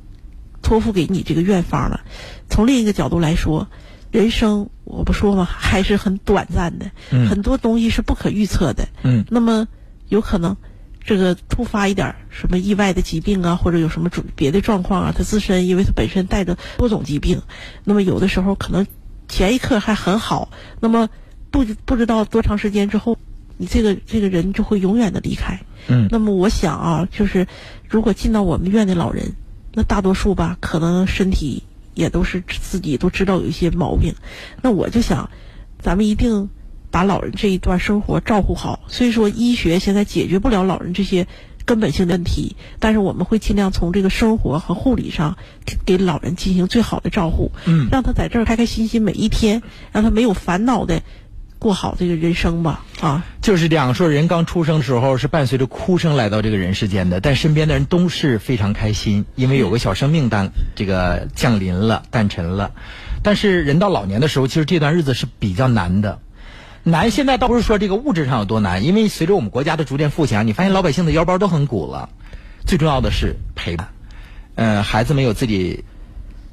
[0.71, 1.99] 托付给你这个院方了。
[2.47, 3.67] 从另一个角度来说，
[4.09, 5.43] 人生我不说吗？
[5.43, 6.91] 还是很短暂的。
[7.11, 7.27] 嗯。
[7.27, 8.87] 很多东西是不可预测的。
[9.03, 9.25] 嗯。
[9.29, 9.67] 那么
[10.07, 10.55] 有可能
[11.03, 17.41] 这个突发一点什么意外的疾病啊，或者有什么主别的状况啊，他自身因为他本身带着多种疾病，
[17.83, 18.87] 那么有的时候可能
[19.27, 21.09] 前一刻还很好，那么
[21.49, 23.17] 不不知道多长时间之后，
[23.57, 25.59] 你这个这个人就会永远的离开。
[25.89, 26.07] 嗯。
[26.09, 27.45] 那么我想啊，就是
[27.89, 29.33] 如果进到我们院的老人。
[29.73, 31.63] 那大多数吧，可能身体
[31.93, 34.15] 也都是自己都知道有一些毛病。
[34.61, 35.29] 那我就想，
[35.79, 36.49] 咱们一定
[36.89, 38.81] 把老人这一段生活照顾好。
[38.87, 41.27] 所以说，医学现在解决不了老人这些
[41.63, 49.61] 根本性的问题，但是我们会尽量从这个生活和护理上给给老人进行最好的照顾，嗯，让他在这儿开开心心每一天，
[49.93, 51.01] 让他没有烦恼的
[51.61, 53.23] 过好这个人生吧，啊。
[53.39, 62.71] 就是这样说，人刚出生的时候是伴随着哭声来到这个人世间的，但身边的人都是非常开心，因为有个小生命诞这个降临了、诞辰了。
[63.21, 66.19] 但是人到老年的时候，其实这段日子是比较难的。
[66.83, 72.09] 难现在倒不是说这个物质上有多难，因为随着我们国家的逐渐富强，你发现老百姓的腰包都很鼓了。
[72.65, 73.89] 最重要的是陪伴，
[74.55, 75.85] 呃，孩子们有自己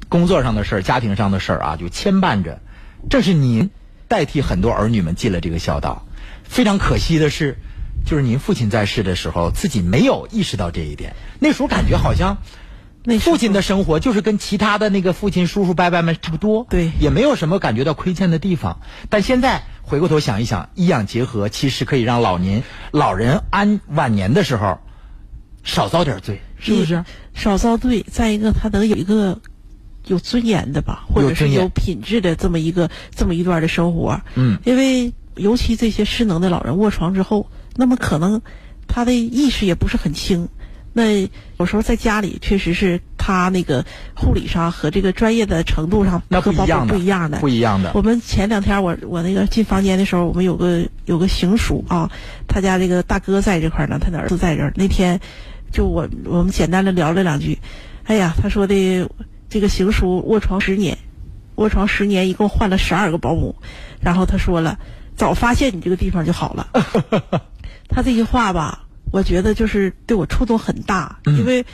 [0.07, 2.59] 工作上的事儿、家庭上的事儿啊，就牵绊着。
[3.09, 3.71] 这是您
[4.09, 6.05] 代替很多儿女们尽了这个孝道。
[6.43, 7.55] 非常可惜的是，
[8.05, 11.15] 就是您父亲在世的时候，自己没有意识到这一点。
[11.39, 12.37] 那时候感觉好像，
[13.03, 18.79] 那父亲的生活就是跟其他的那个父亲叔叔伯伯们差不多，对，也没有什么感觉到亏欠的地方。
[19.09, 24.79] 但现在回过头想一想，医养结合其实可以让老年老人安晚年的时候
[25.63, 27.05] 少遭点罪，是不是？
[27.35, 29.39] 少遭罪，再一个他能有一个
[30.09, 34.19] 有尊严的吧，或者是有品质的这么一个这么一段的生活。
[34.35, 38.41] 嗯，因为尤其这些失能的老人卧床之后，那么可能
[38.87, 40.49] 他的意识也不是很清。
[40.91, 41.21] 那
[41.59, 43.85] 有时候在家里，确实是他那个
[44.15, 47.91] 护理上和这个专业的程度上那不一样的，不一样的，不一样的。
[47.93, 52.09] 我们前两天我我那个进房间的时候，我们有个有个行署啊，
[52.47, 54.73] 他家这个大哥在这块呢，他的儿子在这儿。
[54.75, 55.19] 那天
[55.71, 57.59] 就我我们简单的聊了两句，
[58.05, 59.07] 哎呀，他说的
[59.49, 60.97] 这个行叔卧床十年，
[61.55, 63.55] 卧床十年，一共换了十二个保姆，
[63.99, 64.79] 然后他说了，
[65.15, 66.67] 早发现你这个地方就好了。
[67.89, 68.85] 他这句话吧。
[69.11, 71.65] 我觉得就是对我触动很大，因为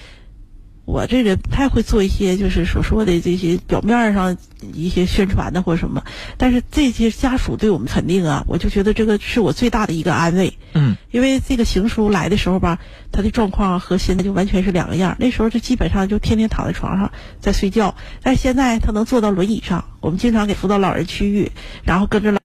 [0.86, 4.38] 我这人不太会做一些就是所说的这些表面上
[4.74, 6.04] 一些宣传的或什么，
[6.38, 10.58] 但是这些家属对我们肯定啊，我就觉得这个是我最大的一个安慰。
[10.74, 12.80] 嗯，因为这个行书来的时候吧，
[13.12, 15.18] 他的状况和现在就完全是两个样。
[15.20, 21.52] 那时候就基本上就天天躺在床上在睡觉，但是现在他能坐到轮椅上，我们经常给辅导老人区域，
[21.84, 22.40] 然后跟着老。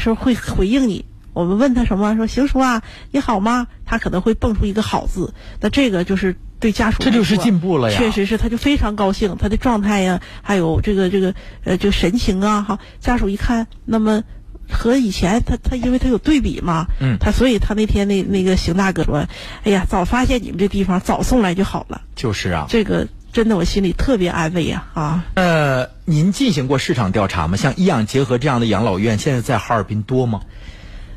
[0.00, 3.66] 时候会回应你，我们问他什么，说邢叔啊，你好吗？
[3.84, 14.22] 他可能会蹦出一个好字，那这个就是对家属这就是进步了呀，确实是，他就非常高兴，他的状态呀，还有这个这个呃，这个神情啊，哈，家属一看，那么
[14.70, 19.26] 和以前他他因为他有对比嘛，嗯，他所以他那天那那个邢大哥说，
[19.64, 23.08] 哎呀，早发现你们这地方早送来就好了，就是啊，这个。
[23.34, 24.86] 真的，我心里特别安慰呀！
[24.94, 27.56] 啊，呃，您进行过市场调查吗？
[27.56, 30.42] 像医养结合这样的养老院，现在在哈尔滨多吗？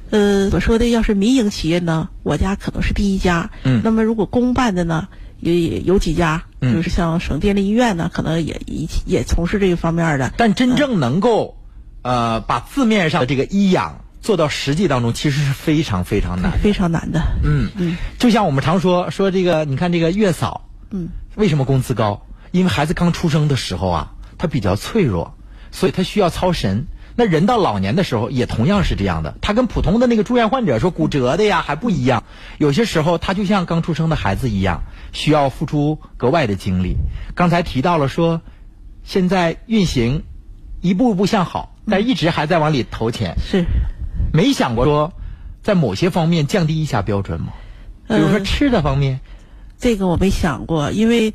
[0.10, 3.50] 呃，我说的要是民营企业呢，我家可能是第一家。
[3.64, 3.82] 嗯。
[3.84, 5.08] 那么如果公办的呢，
[5.40, 10.32] 也有几家，嗯，就是像省电力医院呢，可能也也也从事这个方面的。
[10.38, 11.58] 但真正能够，
[12.04, 17.22] 呃，把字面上的这个医养做到实际当中，其实是非常非常难，非常难的。
[17.44, 17.98] 嗯嗯。
[18.18, 20.70] 就像我们常说说这个，你看这个月嫂。
[20.90, 22.26] 嗯，为什么工资高？
[22.52, 25.36] 因为孩子刚出生的时候啊，他比较脆弱，
[25.70, 26.88] 所以他需要操神。
[27.18, 32.24] 那人到老年的时候也同样是这样的，他跟普通的那个住院患者说骨折的呀还不一样。
[32.60, 36.96] 有些时候他就像刚出生的孩子一样，需要付出格外的精力。
[37.34, 38.42] 刚才提到了说，
[39.04, 40.22] 现在运行
[40.80, 43.34] 一步一步向好，但一直还在往里投钱。
[43.40, 43.66] 是，
[44.32, 45.12] 没想过说
[45.64, 47.48] 在某些方面降低一下标准吗？
[48.08, 49.20] 比如说吃的方面。
[49.80, 51.34] 这个我没想过，因为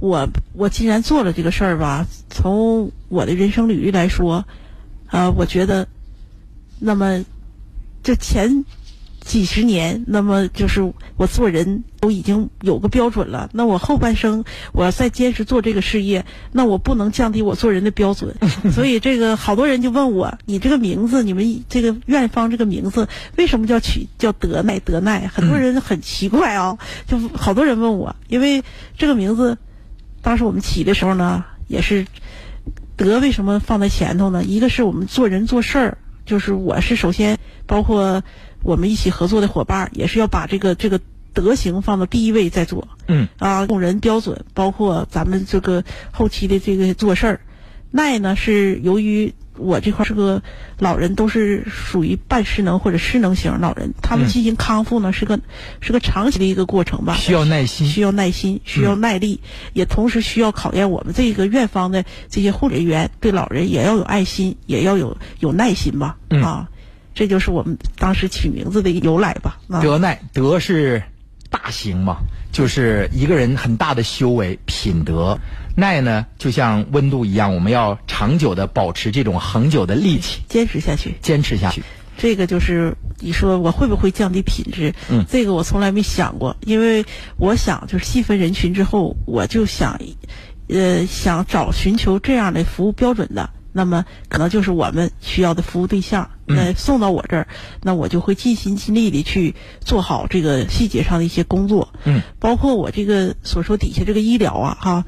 [0.00, 4.44] 我我既然做了这个事儿吧，从我的人生履历来说，
[5.14, 5.86] 啊，我觉得，
[6.80, 7.24] 那么
[8.02, 8.64] 这前
[9.20, 13.48] 几十年，那么就是我做人都已经有个标准了。
[13.52, 18.34] 那我后半生我要再坚持做这个事业，那我不能降低我做人的标准。
[18.74, 25.28] 所以这个好多人就问我，你这个名字，你们这个院方这个名字为什么叫取叫德奈德奈？
[25.28, 28.64] 很多人很奇怪啊，就好多人问我，因为
[28.98, 29.58] 这个名字
[30.22, 32.04] 当时我们起的时候呢，也是
[32.96, 34.44] 德为什么放在前头呢？
[34.44, 38.22] 一个是我们做人做事儿，就是我是首先包括。
[38.64, 40.98] 我们一起合作的伙伴也是要把这个这个
[41.34, 42.88] 德行放到第一位再做。
[43.06, 43.28] 嗯。
[43.38, 47.40] 啊，用人标准，包括咱们这个后期的这个做事儿。
[47.96, 50.42] 耐呢是由于我这块是个
[50.80, 55.38] 老人，都是属于半失能或者失能型老人，他们进行康复呢是个
[55.80, 57.14] 是个长期的一个过程吧。
[57.14, 59.38] 需要耐心，需要耐心，需要耐力，
[59.72, 66.16] 也同时需要考验我们这个院方的这些护理人员对老人也要有爱心，也要有有耐心吧。
[66.42, 66.68] 啊。
[67.14, 69.60] 这就是我们当时取名字的一个由来吧。
[69.80, 71.00] 德耐，德是
[71.54, 72.16] 大行嘛，
[72.50, 75.38] 就是一个人很大的修为品德。
[75.76, 81.84] 耐呢，就像温度一样，我们要长久的保持这种恒久的力气，坚持下去，坚持下去。
[82.18, 84.94] 这个就是你说我会不会降低品质？
[85.08, 87.04] 嗯，这个我从来没想过，因为
[87.36, 90.00] 我想就是细分人群之后，我就想，
[90.68, 96.30] 呃，想找寻求这样的服务标准的，那么可能就是我们需要的服务对象。
[96.46, 97.48] 那送到我这儿，
[97.82, 101.92] 那我就会尽心尽力的去做好这个细节上的一些工作。
[102.04, 105.04] 嗯，包括我这个所说底下这个医疗啊，哈，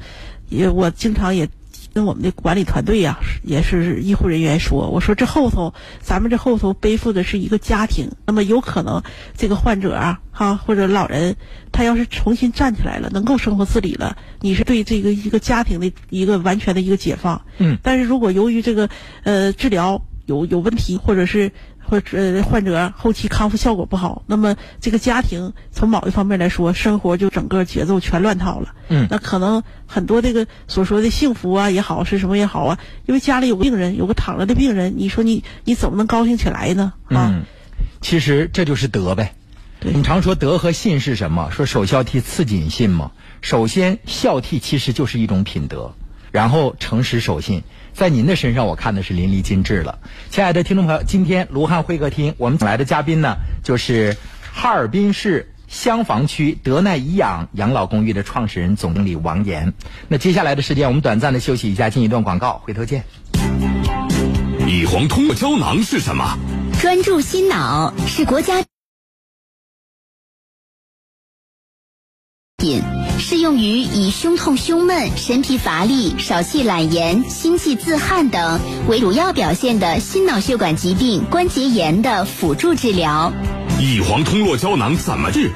[0.49, 1.49] 也我经常也。
[1.97, 9.01] 跟我们的管理团队呀，也是医护人员说，我说这后头，咱们这后头背负的是一个家庭，那么有可能
[9.35, 11.37] 这个患者啊，哈或者老人，
[11.71, 17.41] 他要是重新站起来了，能够生活自理了，你是对这个一个家庭的一个完全的一个解放。
[17.57, 18.89] 嗯，但是如果由于这个
[19.23, 21.51] 呃治疗有有问题，或者是。
[21.89, 28.75] 或者呃患者后期康复效果不好，那么这个家庭从某一方面来说，生活就整个节奏全乱套了。
[28.89, 36.93] 嗯，那可能很多这个所说的幸福啊也好，是什么也好啊，因为家里有个病人，有个躺着的病人，你说你你怎么能高兴起来呢？
[37.05, 37.41] 啊，
[38.01, 39.33] 其实这就是德呗。
[39.79, 41.49] 对，我们常说德和信是什么？
[41.51, 43.11] 说首孝悌，次谨信嘛。
[43.41, 45.93] 首先孝悌其实就是一种品德，
[46.31, 47.63] 然后诚实守信。
[47.97, 49.97] 在您的身上，我看的是淋漓尽致了。
[50.29, 54.15] 亲爱的听众朋友，今天卢汉会客厅我们请来的嘉宾呢，就是
[54.53, 59.73] 哈尔滨市香坊区德奈颐养养老公寓的创始人、总经理王岩。
[60.09, 63.03] 那接下来的时间，我们短暂的休息一下，进一段广告，回头见。
[64.67, 66.37] 乙黄通络胶囊是什么？
[66.79, 68.63] 专注心脑是国家
[72.57, 72.96] 品。
[73.29, 78.57] 适用于以胸痛、胸闷、神疲乏力、少气懒言、心悸自汗等
[78.87, 83.33] 为主要表现的心脑血管疾病、关节炎的辅助治疗。
[83.81, 85.51] 乙黄通络胶囊怎么治？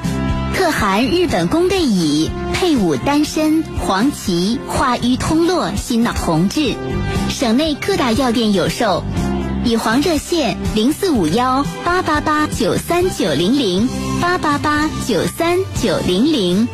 [0.53, 6.75] 特含日本宫贝乙，配伍丹参、黄芪，化瘀通络，心脑同治。
[7.29, 9.01] 省内各大药店有售。
[9.63, 13.87] 乙黄热线零四五幺八八八九三九零零
[14.19, 16.67] 八八八九三九零零。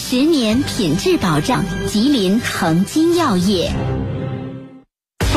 [0.00, 3.70] 十年品质保障，吉林恒金药业。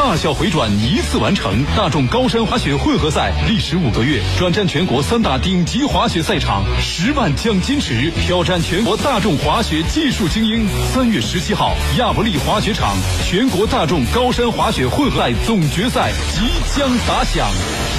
[0.04, 10.68] 大小回转一次完成，大众高山滑雪混合赛历时五个月，转战全国三大顶级滑雪赛场，十万奖金池，挑战全国大众滑雪技术精英。
[10.92, 17.48] 三月十七号，亚布力滑雪场全国大众高山滑雪混合赛总决赛即将打响，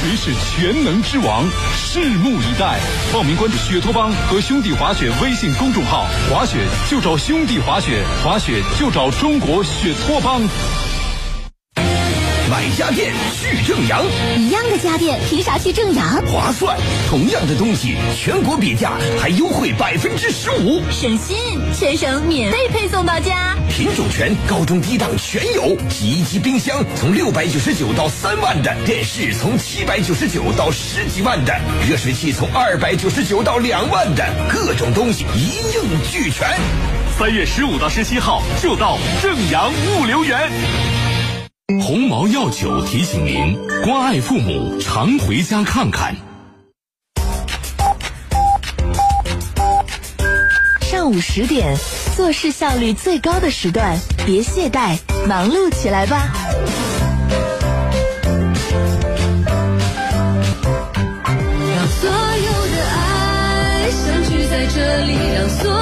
[0.03, 1.45] 谁是全能之王？
[1.77, 2.81] 拭目以待。
[3.13, 10.43] 报名关注雪托帮和兄弟滑雪微信公众号，滑雪就找兄弟滑雪，滑雪就找中国雪托帮。
[12.53, 14.05] 买家电去正阳，
[14.37, 16.23] 一样的家电凭啥去正阳？
[16.27, 16.77] 划算，
[17.09, 23.57] 同样的东西，全国比价还优惠百分之十五，省心，全省免费配送到家。
[23.71, 36.47] 品种全，高中低档全有，洗衣机、冰箱从六百九十九到三万的，电视从七百九十九到十几万的，热水器从二百九十九到两万的，各种东西一应俱全。
[37.19, 41.02] 三月十五到十七号就到正阳物流园。
[41.81, 46.15] 鸿茅药酒提醒您：关爱父母，常回家看看。
[50.81, 51.77] 上午十点，
[52.17, 56.33] 做事效率最高的时段，别懈怠，忙碌起来吧。
[61.75, 65.82] 让所有的爱相聚在这里，让所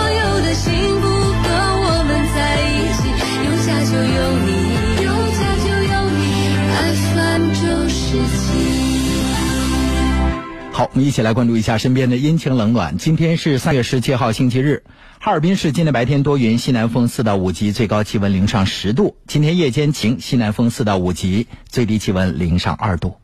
[10.80, 12.96] 好，我们一起来关注一下身边的阴晴冷暖。
[12.96, 14.82] 今天是三月十七号，星期日。
[15.18, 19.14] 哈尔滨市今天白天多云，西南风四到五级，最高气温零上十度。
[19.26, 23.16] 今天夜间晴，西南风四到五级，最低气温零上二度。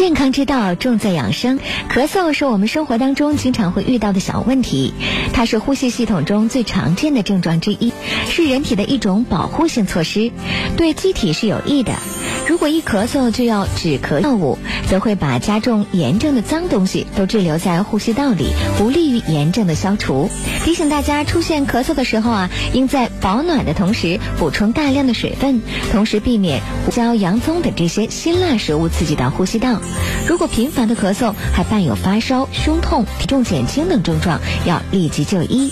[0.00, 1.58] 健康之道重在养生，
[1.90, 4.94] 咳嗽是我们生活当中经常会遇到的小问题，
[5.34, 7.92] 它是呼吸系统中最常见的症状之一，
[8.26, 10.32] 是人体的一种保护性措施，
[10.78, 11.92] 对机体是有益的。
[12.48, 18.46] 如果一咳嗽就要止咳药物，则会把加重炎症的脏东西都滞留在呼吸道里，
[18.78, 20.30] 不利于炎症的消除。
[20.64, 25.60] 提醒大家，出现咳嗽的时候啊，应在保暖的同时补充大量的水分，
[25.92, 29.82] 同时避免胡椒、洋葱等这些辛辣食物刺激到呼吸道。
[30.28, 35.70] 如果频繁的咳嗽还伴有发烧、胸痛、体重减轻等症状，要立即就医。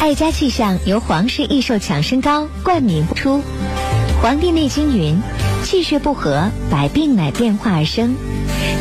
[0.00, 3.38] 爱家气象由皇氏益寿强身膏冠名播出，
[4.22, 5.16] 《黄帝内经》云。
[5.64, 8.14] 气血不和，百病乃变化而生。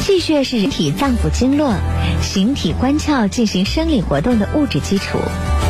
[0.02, 1.74] 气血是人体脏腑经络、
[2.22, 5.18] 形体官窍进行生理活动的物质基础，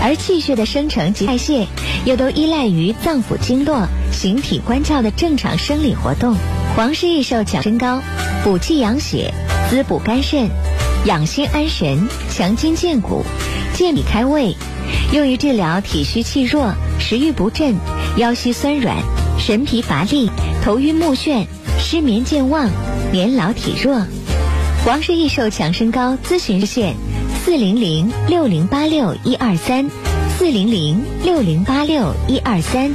[0.02, 1.68] 而气血的生成及代谢
[2.04, 6.36] 又都依赖于脏腑经络、形体官窍的正常生理活动。
[6.76, 8.02] 黄氏益寿强身膏，
[8.44, 9.34] 补气养血，
[9.70, 10.50] 滋补肝肾，
[11.06, 13.24] 养心安神，强筋健骨，
[13.74, 14.54] 健脾开胃，
[15.14, 17.76] 用于治疗体虚气弱、食欲不振、
[18.18, 18.98] 腰膝酸软、
[19.40, 20.30] 神疲乏力、
[20.62, 21.46] 头晕目眩、
[21.80, 22.70] 失眠健忘、
[23.10, 24.06] 年老体弱。
[24.84, 26.94] 黄氏益寿强身膏咨询热线：
[27.46, 29.90] 四零零六零八六一二三，
[30.38, 32.92] 四零零六零八六一二三。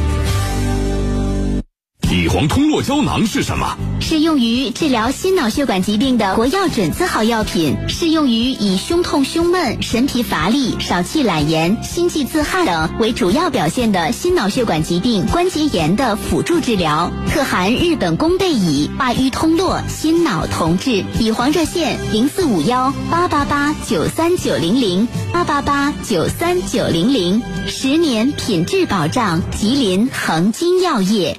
[2.13, 3.77] 乙黄通络胶囊是什么？
[4.01, 17.13] 是用于治疗心脑血管疾病的国药准字号药品，适用于以胸痛、胸闷、神疲乏力、少气懒言、心悸自汗等为主要表现的心脑血管疾病关节炎的辅助治疗。
[17.29, 21.05] 特含日本宫贝乙，化瘀通络，心脑同治。
[21.21, 31.39] 乙黄热线零四五幺八八八九三九零零八八八九三九零零，十年品质保障，吉林恒金药业。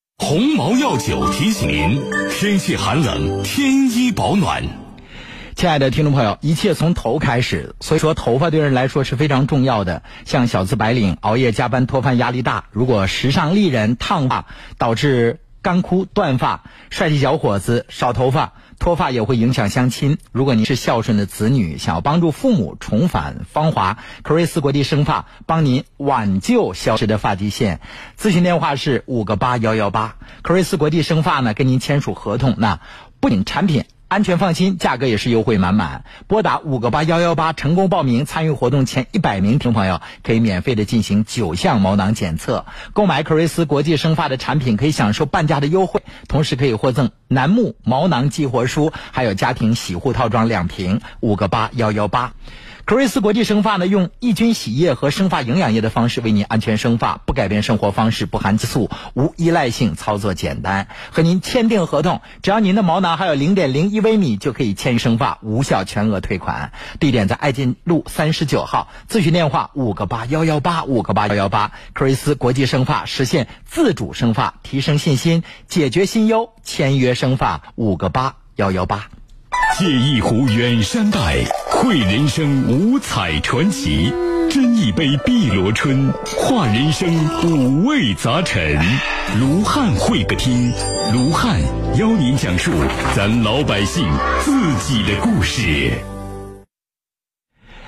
[0.23, 1.99] 鸿茅药酒提醒您：
[2.29, 4.63] 天气寒冷，添衣保暖。
[5.55, 10.03] 亲爱的听众朋友，一切从头开始，所以说头发对人来说是非常重要的。
[10.25, 14.45] 像小资白领熬夜加班脱发压力大，如果时尚丽人烫发
[14.77, 18.53] 导致干枯断发，帅气小伙子少头发。
[18.81, 20.17] 脱发也会影响相亲。
[20.31, 27.79] 如果您是孝顺的子女，想要帮助父母重返芳华，科瑞斯国际生发帮您挽救消失的发际线。
[28.19, 30.15] 咨询电话是五个八幺幺八。
[30.41, 32.79] 科瑞斯国际生发呢，跟您签署合同，那
[33.19, 33.85] 不仅产品。
[34.11, 36.03] 安全放心，价格也是优惠满满。
[36.27, 42.65] 拨打五个八幺幺八，成功报名参与活动前一百名听朋友可以免费的进行九项毛囊检测。
[42.91, 50.99] 购买可瑞斯国际生发的产品可以享受半价的优惠，同时可以获赠楠木毛囊激活书，还有家庭洗护套装两瓶。
[51.21, 52.33] 五个八幺幺八。
[52.91, 60.89] 可瑞斯国际生发呢，用抑菌洗液和生发营养液的方式为您安全生发，不改变生活方式，不含激素，无依赖性，操作简单。
[61.09, 66.73] 和您签订合同，只要您的毛囊还有零点零一微米，就可以签生发，无效全额退款。
[66.99, 71.71] 地点在爱进路三十九号，咨询电话五个八幺幺八五个八幺幺八。
[71.93, 79.07] 可瑞斯国际生发实现自主生发，提升信心，解决心忧，签约生发五个八幺幺八。
[79.77, 84.13] 借一壶远山黛，绘人生五彩传奇；
[84.49, 87.09] 斟一杯碧螺春，话人生
[87.43, 88.79] 五味杂陈。
[89.39, 90.71] 卢汉会客厅，
[91.13, 91.59] 卢汉
[91.97, 92.71] 邀您讲述
[93.15, 94.07] 咱老百姓
[94.41, 95.91] 自己的故事。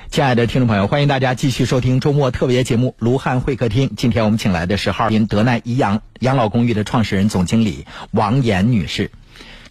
[0.09, 3.89] 亲爱的听众朋友，欢迎大家继续收听周末特别节目《卢汉会客厅》。
[3.95, 9.11] 今天我们请来的是哈尔滨德奈颐养养老公寓的创始人、总经理王岩女士。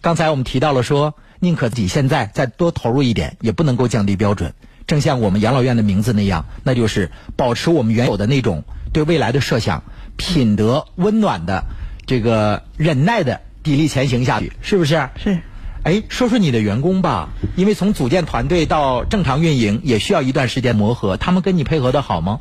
[0.01, 1.13] 刚才我们提到了说。
[1.43, 4.53] 宁可自己现在再多投入一点，也不能够降低标准。
[4.87, 8.63] 正像我们养老院的名字那样，那就是保持我们原有的那种
[8.93, 9.83] 对未来的设想，
[10.17, 11.65] 品德温暖的
[12.05, 15.09] 这个忍耐的砥砺前行下去，是不是？
[15.17, 15.39] 是。
[15.83, 22.39] 哎，说说你的员工吧，因为从组建团队到正常运营也需要一段时间磨合，他们跟你配合的好吗？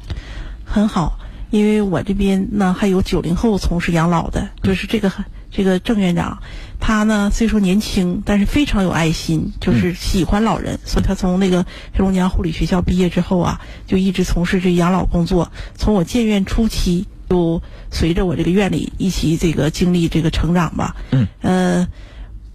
[0.64, 1.18] 很好，
[1.52, 5.12] 因为我这边呢还有九零后从事养老的，就是这个
[5.50, 6.38] 这个郑院长。
[6.80, 15.52] 他呢，虽说年轻，但是非常有爱心，就是喜欢老人，所以他从那个黑龙江护理学校毕业之后啊，就一直从事这养老工作。
[15.76, 20.96] 从我建院初期，就随着我这个院里一起这个经历这个成长吧。
[21.10, 21.28] 嗯。
[21.42, 21.86] 呃，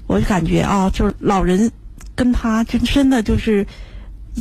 [0.08, 1.72] 我就感觉啊，就是老人
[2.16, 3.68] 跟他就真的就是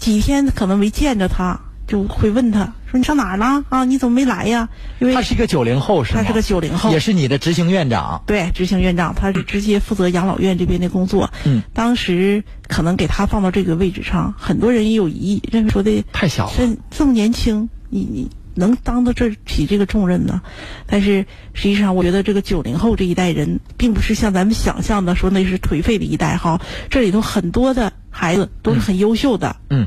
[0.01, 1.61] 几天可能没见着他。
[1.87, 3.85] 就会问他说：“你上哪儿了啊？
[3.85, 4.69] 你怎么没来呀？”
[4.99, 6.23] 因为他是一个九零后，是吗？
[6.23, 8.23] 他是个九零后，也是你的执行院长。
[8.27, 11.31] 对，执行院长，他是直接负责养老院这边的工作。
[11.45, 16.53] 嗯，当时可能给他放到这个位置上，很多人也有疑义，认为说的太小了，
[16.91, 20.43] 这么年轻，你你能当得这起这个重任呢？
[20.87, 26.61] 但是实际上，我觉得这个九零后这一代人，并不是像咱们想象的说那是颓废的一代哈。
[26.91, 29.55] 这里头很多的孩子都是很优秀的。
[29.71, 29.87] 嗯。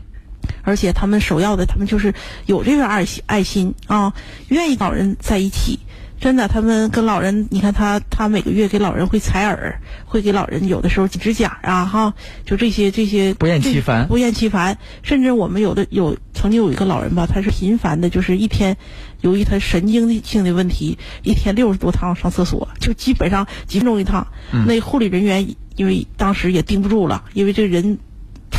[0.64, 2.14] 而且他们首要的，他们就是
[2.46, 4.14] 有这个爱心爱心啊，
[4.48, 5.80] 愿意老人在一起，
[6.20, 12.14] 真的，他们跟老人，你看他他每个月给老人会采耳，会给老人有的时候剪指甲啊，哈，
[12.46, 14.78] 就这些这些不厌其烦不厌其烦。
[15.02, 18.76] 甚至我们有的有曾经有一个老人吧，他是频繁的，就是一天，
[19.22, 24.28] 由于他神经性的问题，一天六十多趟上厕所，就基本上几分钟一趟。
[24.52, 27.98] 嗯那护理人员因为当时也盯不住了，因为这人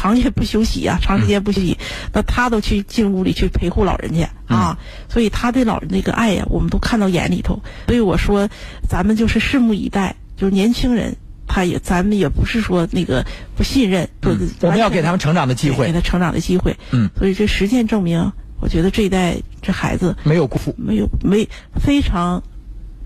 [0.01, 1.77] 长夜不休息啊，长时间不休息，
[2.15, 4.79] 那他都去进屋里去陪护老人去啊，
[5.11, 7.63] 所以他对老人那个爱呀，我们都看到眼里头。
[7.87, 8.49] 所以我说，
[8.89, 11.17] 咱们就是拭目以待，就是年轻人。
[11.47, 13.27] 他也，咱们也不是说那个
[13.57, 14.31] 不信任，不、
[14.61, 16.77] 我们要给他们成长的机会给他成长的机会。
[16.93, 22.45] 嗯，所以这实践证明，我觉得这一代这孩子没有辜负，没有没非常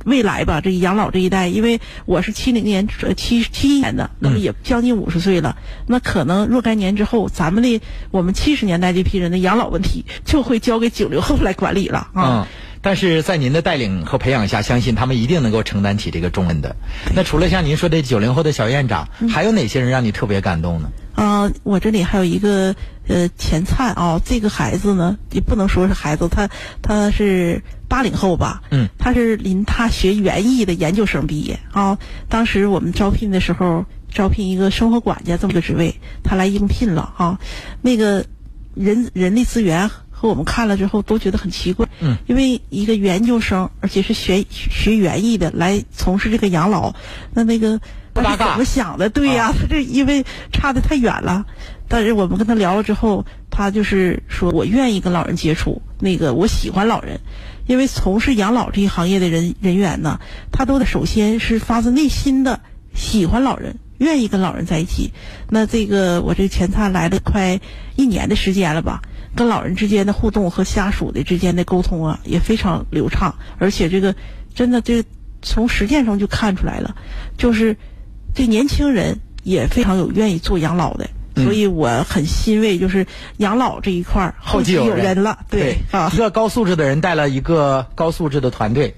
[0.05, 7.81] 未来吧，这养老这一代，因为我是七零年呃七七一年的，那么也将近五十岁了，那可能若干年之后，咱们的
[8.11, 12.47] 我们七十年代这批人的养老问题就会交给九零后来管理了啊。
[12.47, 12.47] 嗯，
[12.83, 16.77] 但是在您的带领和培养下，相信他们一定能够承担起这个重任的。
[17.15, 20.91] 那除了像您说的九零后的小院长，还有哪些人让你特别感动呢？
[21.15, 22.75] 啊、我这里还有一个
[23.07, 26.49] 呃钱灿啊、这个孩子呢也不能说是孩子，他
[26.83, 31.99] 他是八零后吧，嗯，他是临他学园艺的研究生毕业啊。
[32.29, 37.39] 当时我们招聘的时候，招聘一个生活管家这么个职位，他来应聘了啊。
[37.83, 38.25] 那个
[38.75, 46.95] 人人力资源和我们看了之后都觉得很奇怪，嗯，因为一个研究生，而且是学学园艺的来从事这个养老，
[47.35, 47.81] 那那个
[48.15, 49.09] 他是怎么想的？
[49.11, 51.45] 对呀、他这因为差的太远了。
[51.87, 57.21] 但是我们跟他聊了之后，他就是说我愿意跟老人接触，那个我喜欢老人，
[57.67, 60.19] 因为从事养老这一行业的人人员呢，
[60.51, 62.61] 他都得首先是发自内心的
[62.95, 65.13] 喜欢老人，愿意跟老人在一起。
[65.51, 67.61] 那这个我这个钱灿来了快
[67.97, 69.03] 一年的时间了吧，
[69.37, 74.17] 跟老人之间的互动和家属的之间的沟通啊，也非常流畅，而且这个
[74.55, 75.05] 真的这
[75.43, 76.97] 从实践中就看出来了，
[77.37, 77.77] 就是
[78.35, 81.09] 这年轻人也非常有愿意做养老的。
[81.37, 83.07] 所以我很欣慰，就是
[83.39, 88.95] 养老这一块儿后继有有人了，对啊，一个高素质的人带了一个高素质的团队。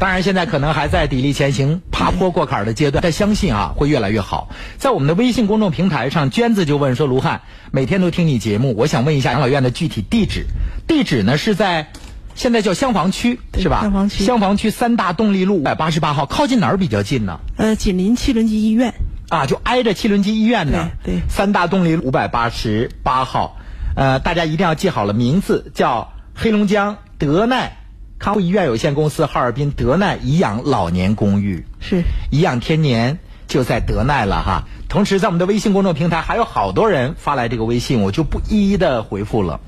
[0.00, 4.48] 当然，现在可能还在砥砺前行、爬坡过坎儿的阶段，但相信啊会越来越好。
[4.78, 10.46] 在我们的微信公众平台上，娟子就问说：“卢汉，每天都听你节目，我想问一下养老院的具体地址。
[10.86, 11.92] 地址呢是在
[12.34, 13.80] 现在叫香坊区是吧？
[14.08, 17.40] 香坊区区三大动力路五百八十八号，靠近哪儿比较近呢？
[17.56, 18.94] 呃，紧邻七轮机医院。
[19.28, 20.90] 啊，就挨着七轮机医院呢。
[21.02, 23.56] 对对三大动力五百八十八号，
[23.96, 27.78] 呃，大家一定要记好了，名字叫黑龙江德奈
[28.18, 33.18] 康复医院有限公司哈尔滨德奈颐养老年公寓，是颐养天年
[33.48, 34.64] 就在德奈了哈。
[34.88, 39.60] 同时，在我们的微信公众平台还有好多人发来这个微信，我就不一一的回复了。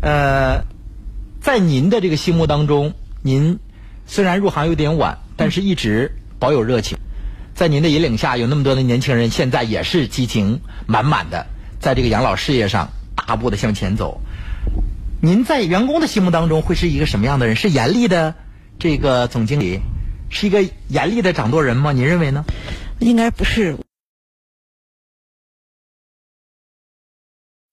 [0.00, 0.62] 呃，
[1.46, 3.60] 在您的这个心目当中，您
[4.04, 6.98] 虽然入行有点晚，但是一直保有热情。
[7.54, 11.46] 在您的引领下，有那么多的年轻人，现在也是激情满满的，
[11.78, 14.20] 在这个养老事业上大步的向前走。
[15.22, 17.54] 您在员工的心目当中会是一个什么样的人？
[17.54, 18.34] 是严厉的
[18.80, 19.78] 这个总经理，
[20.28, 21.92] 是一个严厉的掌舵人吗？
[21.92, 22.44] 您认为呢？
[22.98, 23.78] 应该不是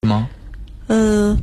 [0.01, 0.29] 吗？
[0.85, 1.35] 呃，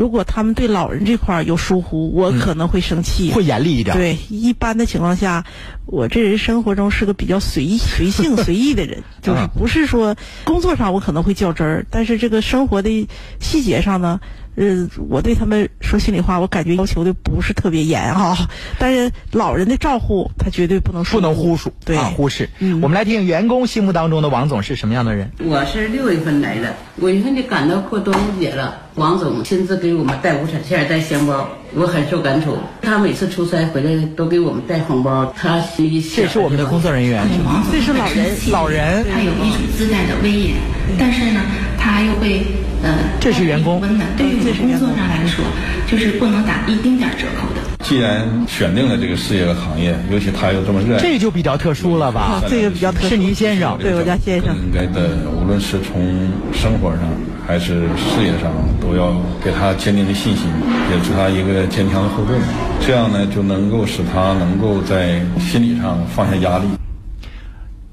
[0.00, 3.94] 如果他们对老人这块儿有疏忽，我可能会生气，嗯会严厉一点。
[3.94, 5.44] 对，一般的情况下，
[5.84, 13.06] 我这人生活中是个比较随意、随性、随意的人， 就是不是说工作上我可能会较真儿，但是这个生活的
[13.40, 14.18] 细节上呢，
[14.56, 18.36] 呃，我对他们说心里话，我感觉要求的不是特别严哈、
[18.78, 22.48] 但是老人的照顾，他绝对不能不能忽视，对、啊，忽视。
[22.82, 25.30] 我们来听员工心目当中的王总是什么样的人？
[25.38, 28.76] 我是六月份来的，五月份就赶到过端午节了。
[28.96, 32.58] 王总亲自给我们带五彩线、带香包，我很受感触。
[32.82, 37.24] 他每次出差回来都给我们带红包，他心里这是我们的工作人员，
[37.72, 40.56] 这是老人，老人，他有一种自带的威严，
[40.98, 41.40] 但是呢，
[41.78, 42.42] 他又会
[42.82, 44.08] 呃，这是员工温暖。
[44.16, 45.44] 对于我工作上来说，
[45.86, 47.60] 就是不能打一丁点儿折扣的。
[47.84, 52.40] 既然选定了这个事业和行业，尤其他又这么热爱，这就比较特殊了吧？
[52.48, 53.08] 这个比较特殊。
[53.08, 54.54] 是您先生，对我家先生。
[54.56, 55.10] 应该的，
[55.42, 57.00] 无论是从生活上
[57.46, 59.12] 还是事业上，都要
[59.42, 60.46] 给他坚定的信心，
[60.88, 62.40] 给出他一个坚强的后盾。
[62.80, 66.64] 这样呢，就能够使他能够在心理上放下压力。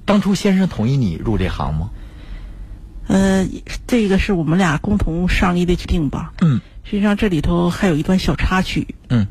[0.05, 1.89] 当初先生同意你入这行吗？
[3.07, 3.47] 呃，
[3.88, 6.34] 这个是我们俩共同商议的决定吧。
[6.41, 6.61] 嗯。
[6.84, 8.95] 实际上这里头还有一段小插曲。
[9.09, 9.27] 嗯。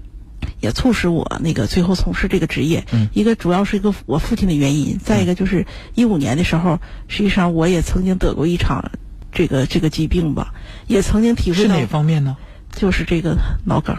[0.61, 2.85] 也促使我那个最后从事这个职业。
[2.93, 3.09] 嗯。
[3.13, 8.91] 一个主要是一个我父亲的原因，再一个就是一五年的时候，实际上我也曾经得过一场
[9.33, 10.55] 这个这个疾病吧，
[10.87, 11.75] 也曾经体会到。
[11.75, 12.37] 是哪方面呢？
[12.73, 13.97] 就是这个脑梗。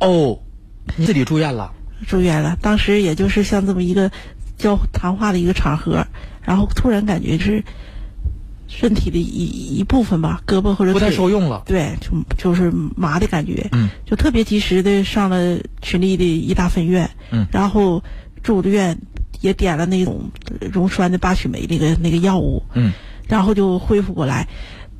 [0.00, 0.38] 哦，
[0.96, 1.72] 你自己住院了？
[2.06, 2.56] 住院了。
[2.62, 4.10] 当时也就是像这么一个
[4.56, 6.06] 交谈话的一个场合，
[6.42, 7.64] 然后突然感觉是
[8.68, 11.16] 身体的一一部分吧，胳膊或者不太腿。
[11.16, 11.62] 受用了。
[11.66, 18.04] 对，就就是麻的感觉，嗯，就特别及时的上了群力的一大分院，嗯，然后
[18.42, 18.96] 住的院
[19.40, 20.30] 也点了那种
[20.72, 22.92] 溶栓的巴曲酶那个那个药物，嗯，
[23.26, 24.46] 然后就恢复过来。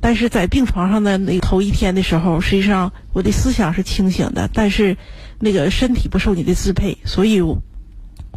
[0.01, 4.97] 但是在病床上的那个头一天的时候，实际上我的思想是清醒的，但是
[5.39, 7.61] 那个身体不受你的支配，所以我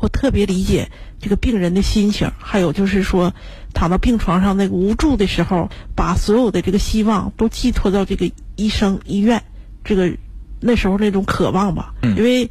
[0.02, 2.32] 我特别理解这个病人的心情。
[2.38, 3.32] 还有就是说，
[3.72, 9.44] 躺到病床上那个无助的时候，把所有的这个希望都寄托到这个医生、医院，
[9.84, 10.12] 这个
[10.58, 11.94] 那时候那种渴望吧。
[12.02, 12.50] 嗯因为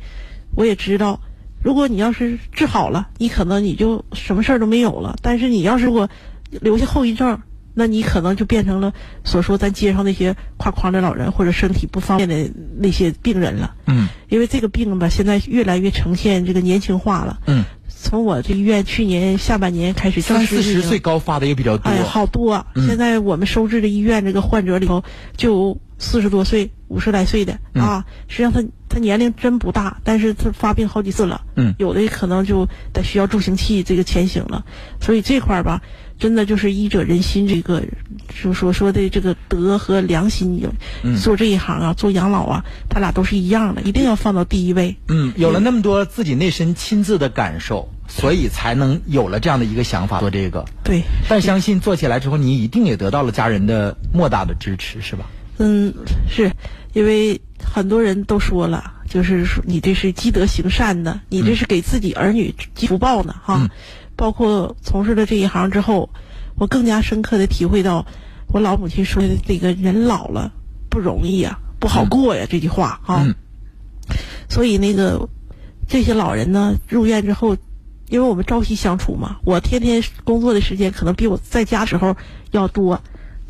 [0.55, 1.19] 我也知道，
[1.61, 5.17] 如果你要是治好了，你可能你就什么事儿都没有了。
[5.21, 6.09] 但是你要是如果
[6.49, 7.41] 留下后遗症，
[7.73, 8.93] 那你可能就变成了
[9.23, 13.75] 所说咱街上那些挎筐的老人或者身体不方便的那些病人了。
[13.87, 17.39] 嗯因为这个病吧，现在越来越呈现这个年轻化了。
[17.47, 21.19] 嗯，从我这医院去年下半年开始，三四十岁高。
[21.19, 21.89] 发的也比较多。
[21.89, 22.65] 哎，好多啊！
[22.73, 25.03] 嗯现在我们收治的医院这个患者里头，
[25.37, 28.05] 就有四十多岁、五十来岁的、嗯啊。
[28.27, 31.41] 实际上他他年龄真不大，但是他发病好几次了。
[31.55, 34.65] 嗯有的可能就得需要助行器这个前行了。
[34.99, 35.81] 所以这块儿吧，
[36.17, 37.83] 真的就是医者仁心这个，
[38.41, 40.73] 就所说的这个德和良心有，
[41.03, 44.97] 嗯做这一行啊，做养老啊，他俩都是一样的，一定要放到第一位。
[45.07, 50.65] 嗯，有了那么多自己内身亲自的感受，所以才能有了这样的一个想法做这个。
[50.83, 55.25] 对，但相信做起来之后，你一定也得到了家人的莫大的支持，是吧？
[55.63, 55.93] 嗯，
[56.27, 56.51] 是
[56.93, 63.69] 因为很多人都说了，就是说你这是积德行善的，你这是给自己儿女积福报呢，哈。
[64.15, 66.09] 包括从事了这一行之后，
[66.55, 68.07] 我更加深刻的体会到，
[68.47, 70.51] 我老母亲说的这个人老了
[70.89, 73.23] 不容易啊，不好过呀、这句话哈。
[74.49, 75.29] 所以那个
[75.87, 77.55] 这些老人呢，入院之后，
[78.09, 82.17] 因为我们朝夕相处嘛，我天天工作的时间可能比我在家时候
[82.49, 82.99] 要多。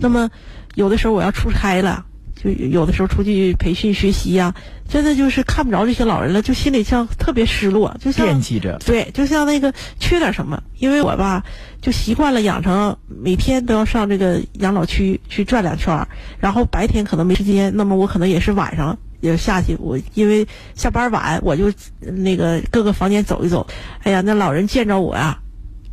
[0.02, 0.30] 那么
[0.76, 2.06] 有的时候我要出差了，
[2.36, 4.54] 就有的时候出去培训学习呀、
[4.90, 8.78] 真的就是看不着这些老人了，就心里像特别失落，就像惦记着。
[8.86, 11.44] 对，就像那个缺点什么，因为我吧
[11.82, 16.08] 就习惯了养成每天都要上这个养老区去转两圈儿，
[16.40, 19.78] 然后白天可能没时间，那么我可能也是晚上也下去。
[19.80, 21.68] 我因为下班晚，我就
[22.02, 23.68] 呃那个各个房间走一走。
[24.04, 25.38] 哎呀，那老人见着我呀、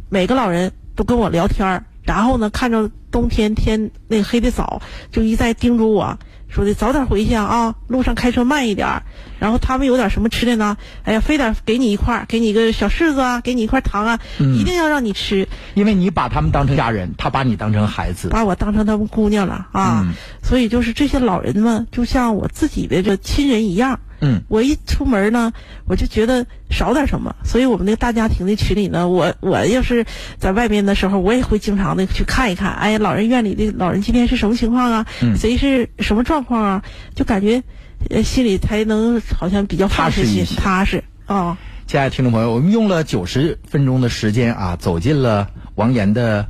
[0.09, 4.81] 每个老人都跟我聊天儿然后呢，看着冬天天那个黑的早，
[5.13, 6.19] 就一再叮嘱我
[6.49, 9.03] 说的早点回去啊啊，路上开车慢一点。
[9.39, 10.79] 然后他们有点什么吃的呢？
[11.05, 18.31] 哎呀，非得给你一块儿，给你一个小柿子啊，给你一块糖啊，嗯一定要让你吃，因为你把他们当成家人，他把你当成孩子。
[18.31, 20.07] 把我当成他们姑娘了啊。
[20.07, 24.01] 嗯所以就是这些老人们，就像我自己的这亲人一样。
[24.21, 25.53] 嗯，我一出门呢，
[25.87, 30.05] 我就觉得少点什么，所以我们那个大家庭的群里呢，我我要是
[30.39, 35.07] 在外面的时候，我也会经常的去看一看，哎，老人院里的老人今天是什么情况啊？
[35.23, 36.85] 嗯谁是什么状况啊？
[37.15, 37.63] 就感觉，
[38.11, 40.25] 呃，心里才能好像比较踏实
[40.57, 41.57] 踏实啊。
[41.87, 46.47] 亲爱的听众朋友，我们用了九十分钟的时间啊，走进了王岩的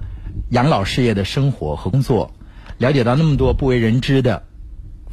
[0.51, 2.33] 养老事业的生活和工作，
[2.79, 4.43] 了解到那么多不为人知的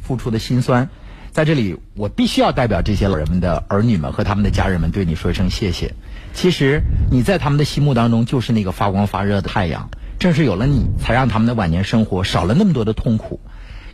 [0.02, 0.88] 付出的辛酸。
[1.36, 5.92] 在这里，我必须要代表这些老人们的儿女们和他们的家人们对你说一声谢谢。
[6.32, 6.80] 其实
[7.10, 13.38] 你在他们的心目当中就是那个发光发热的太阳，正是有了你，才让他们的晚年生活少了那么多的痛苦。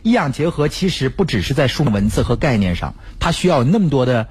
[0.03, 4.29] 医养结合其实不只是在书文字和概念上，它需要那么多的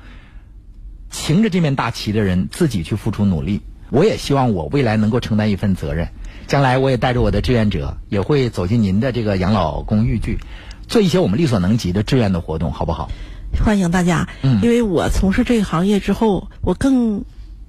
[1.10, 3.60] 擎着这面大旗的人自己去付出努力。
[3.90, 6.08] 我也希望我未来能够承担一份责任，
[6.46, 10.38] 将来我也带着我的志愿者，也会走进您的这个养老公寓去，
[10.92, 13.08] 做一些我们力所能及的志愿的活动，好不好？
[13.64, 17.24] 欢迎大家，嗯因为我从事这个行业之后，我更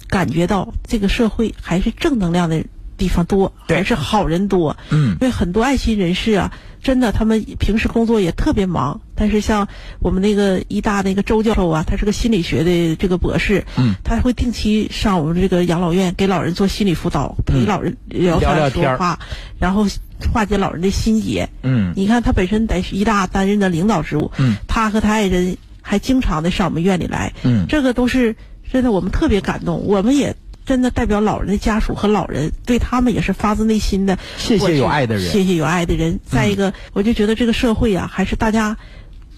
[0.10, 2.66] 感觉到这个社会还是正能量的
[3.04, 4.78] 地方多，还是好人多。
[4.90, 5.18] 嗯。
[5.20, 9.68] 因为很多爱心人士啊，真的他们平时工作也特别忙，但是像
[10.00, 18.96] 我们那个医大那个周教授啊，他是个心理学的这个博士，嗯，他会定期上我们这个养老院给老人做心理辅导，陪老人聊嗯聊聊天儿。
[18.96, 19.20] 天说话，
[19.60, 19.86] 然后
[20.32, 21.50] 化解老人的心结。
[21.62, 21.92] 嗯。
[21.98, 27.66] 你看他本身在医大担任的领导职务，嗯，他和他爱人还经常的上我们院里来，嗯。
[27.68, 28.38] 这个都是
[28.72, 36.20] 真的，我们特别感动，我们也真的代表老人的家属和老人，对他们也是发自内心的谢谢有爱的人嗯谢谢有爱的人。
[36.26, 38.78] 再一个，我就觉得这个社会啊，还是大家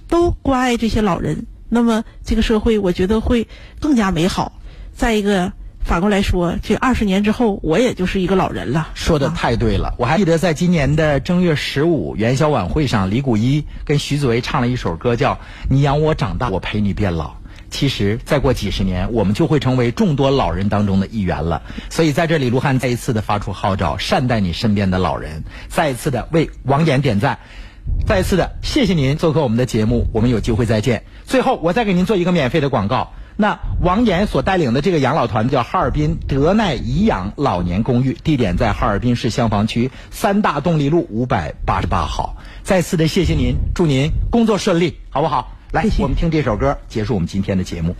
[0.07, 3.47] 都关爱这些老人，那么这个社会我觉得会
[3.79, 4.59] 更加美好。
[4.93, 5.51] 再一个，
[5.83, 8.89] 反过来说，这二十年之后，我也就是一个老人了。
[8.93, 15.33] 说的太对了，我还记得在今年的正月十五元宵晚会上，李谷一跟徐子维唱了一首歌，叫
[15.69, 17.29] 《你养我长大，我陪你变老》。
[17.75, 21.61] 其实再过几十年，我们就会成为众多老人当中的一员了。
[21.89, 27.37] 所以在这里，卢汉再一次的发出号召，善待你身边的老人，再一次的为王岩点赞。
[28.07, 31.03] 再一次的谢谢您做客我们的节目，我们有机会再见。
[31.25, 33.11] 最后，我再给您做一个免费的广告。
[33.35, 42.37] 那王岩所带领的这个养老团叫哈尔滨德奈颐养老年公寓，地点在哈尔滨市香坊区三大动力路五百八十八号。
[42.63, 45.54] 再次的谢谢您，祝您工作顺利，好不好？
[45.75, 47.93] 来，我们听这首歌，结束我们今天的节目。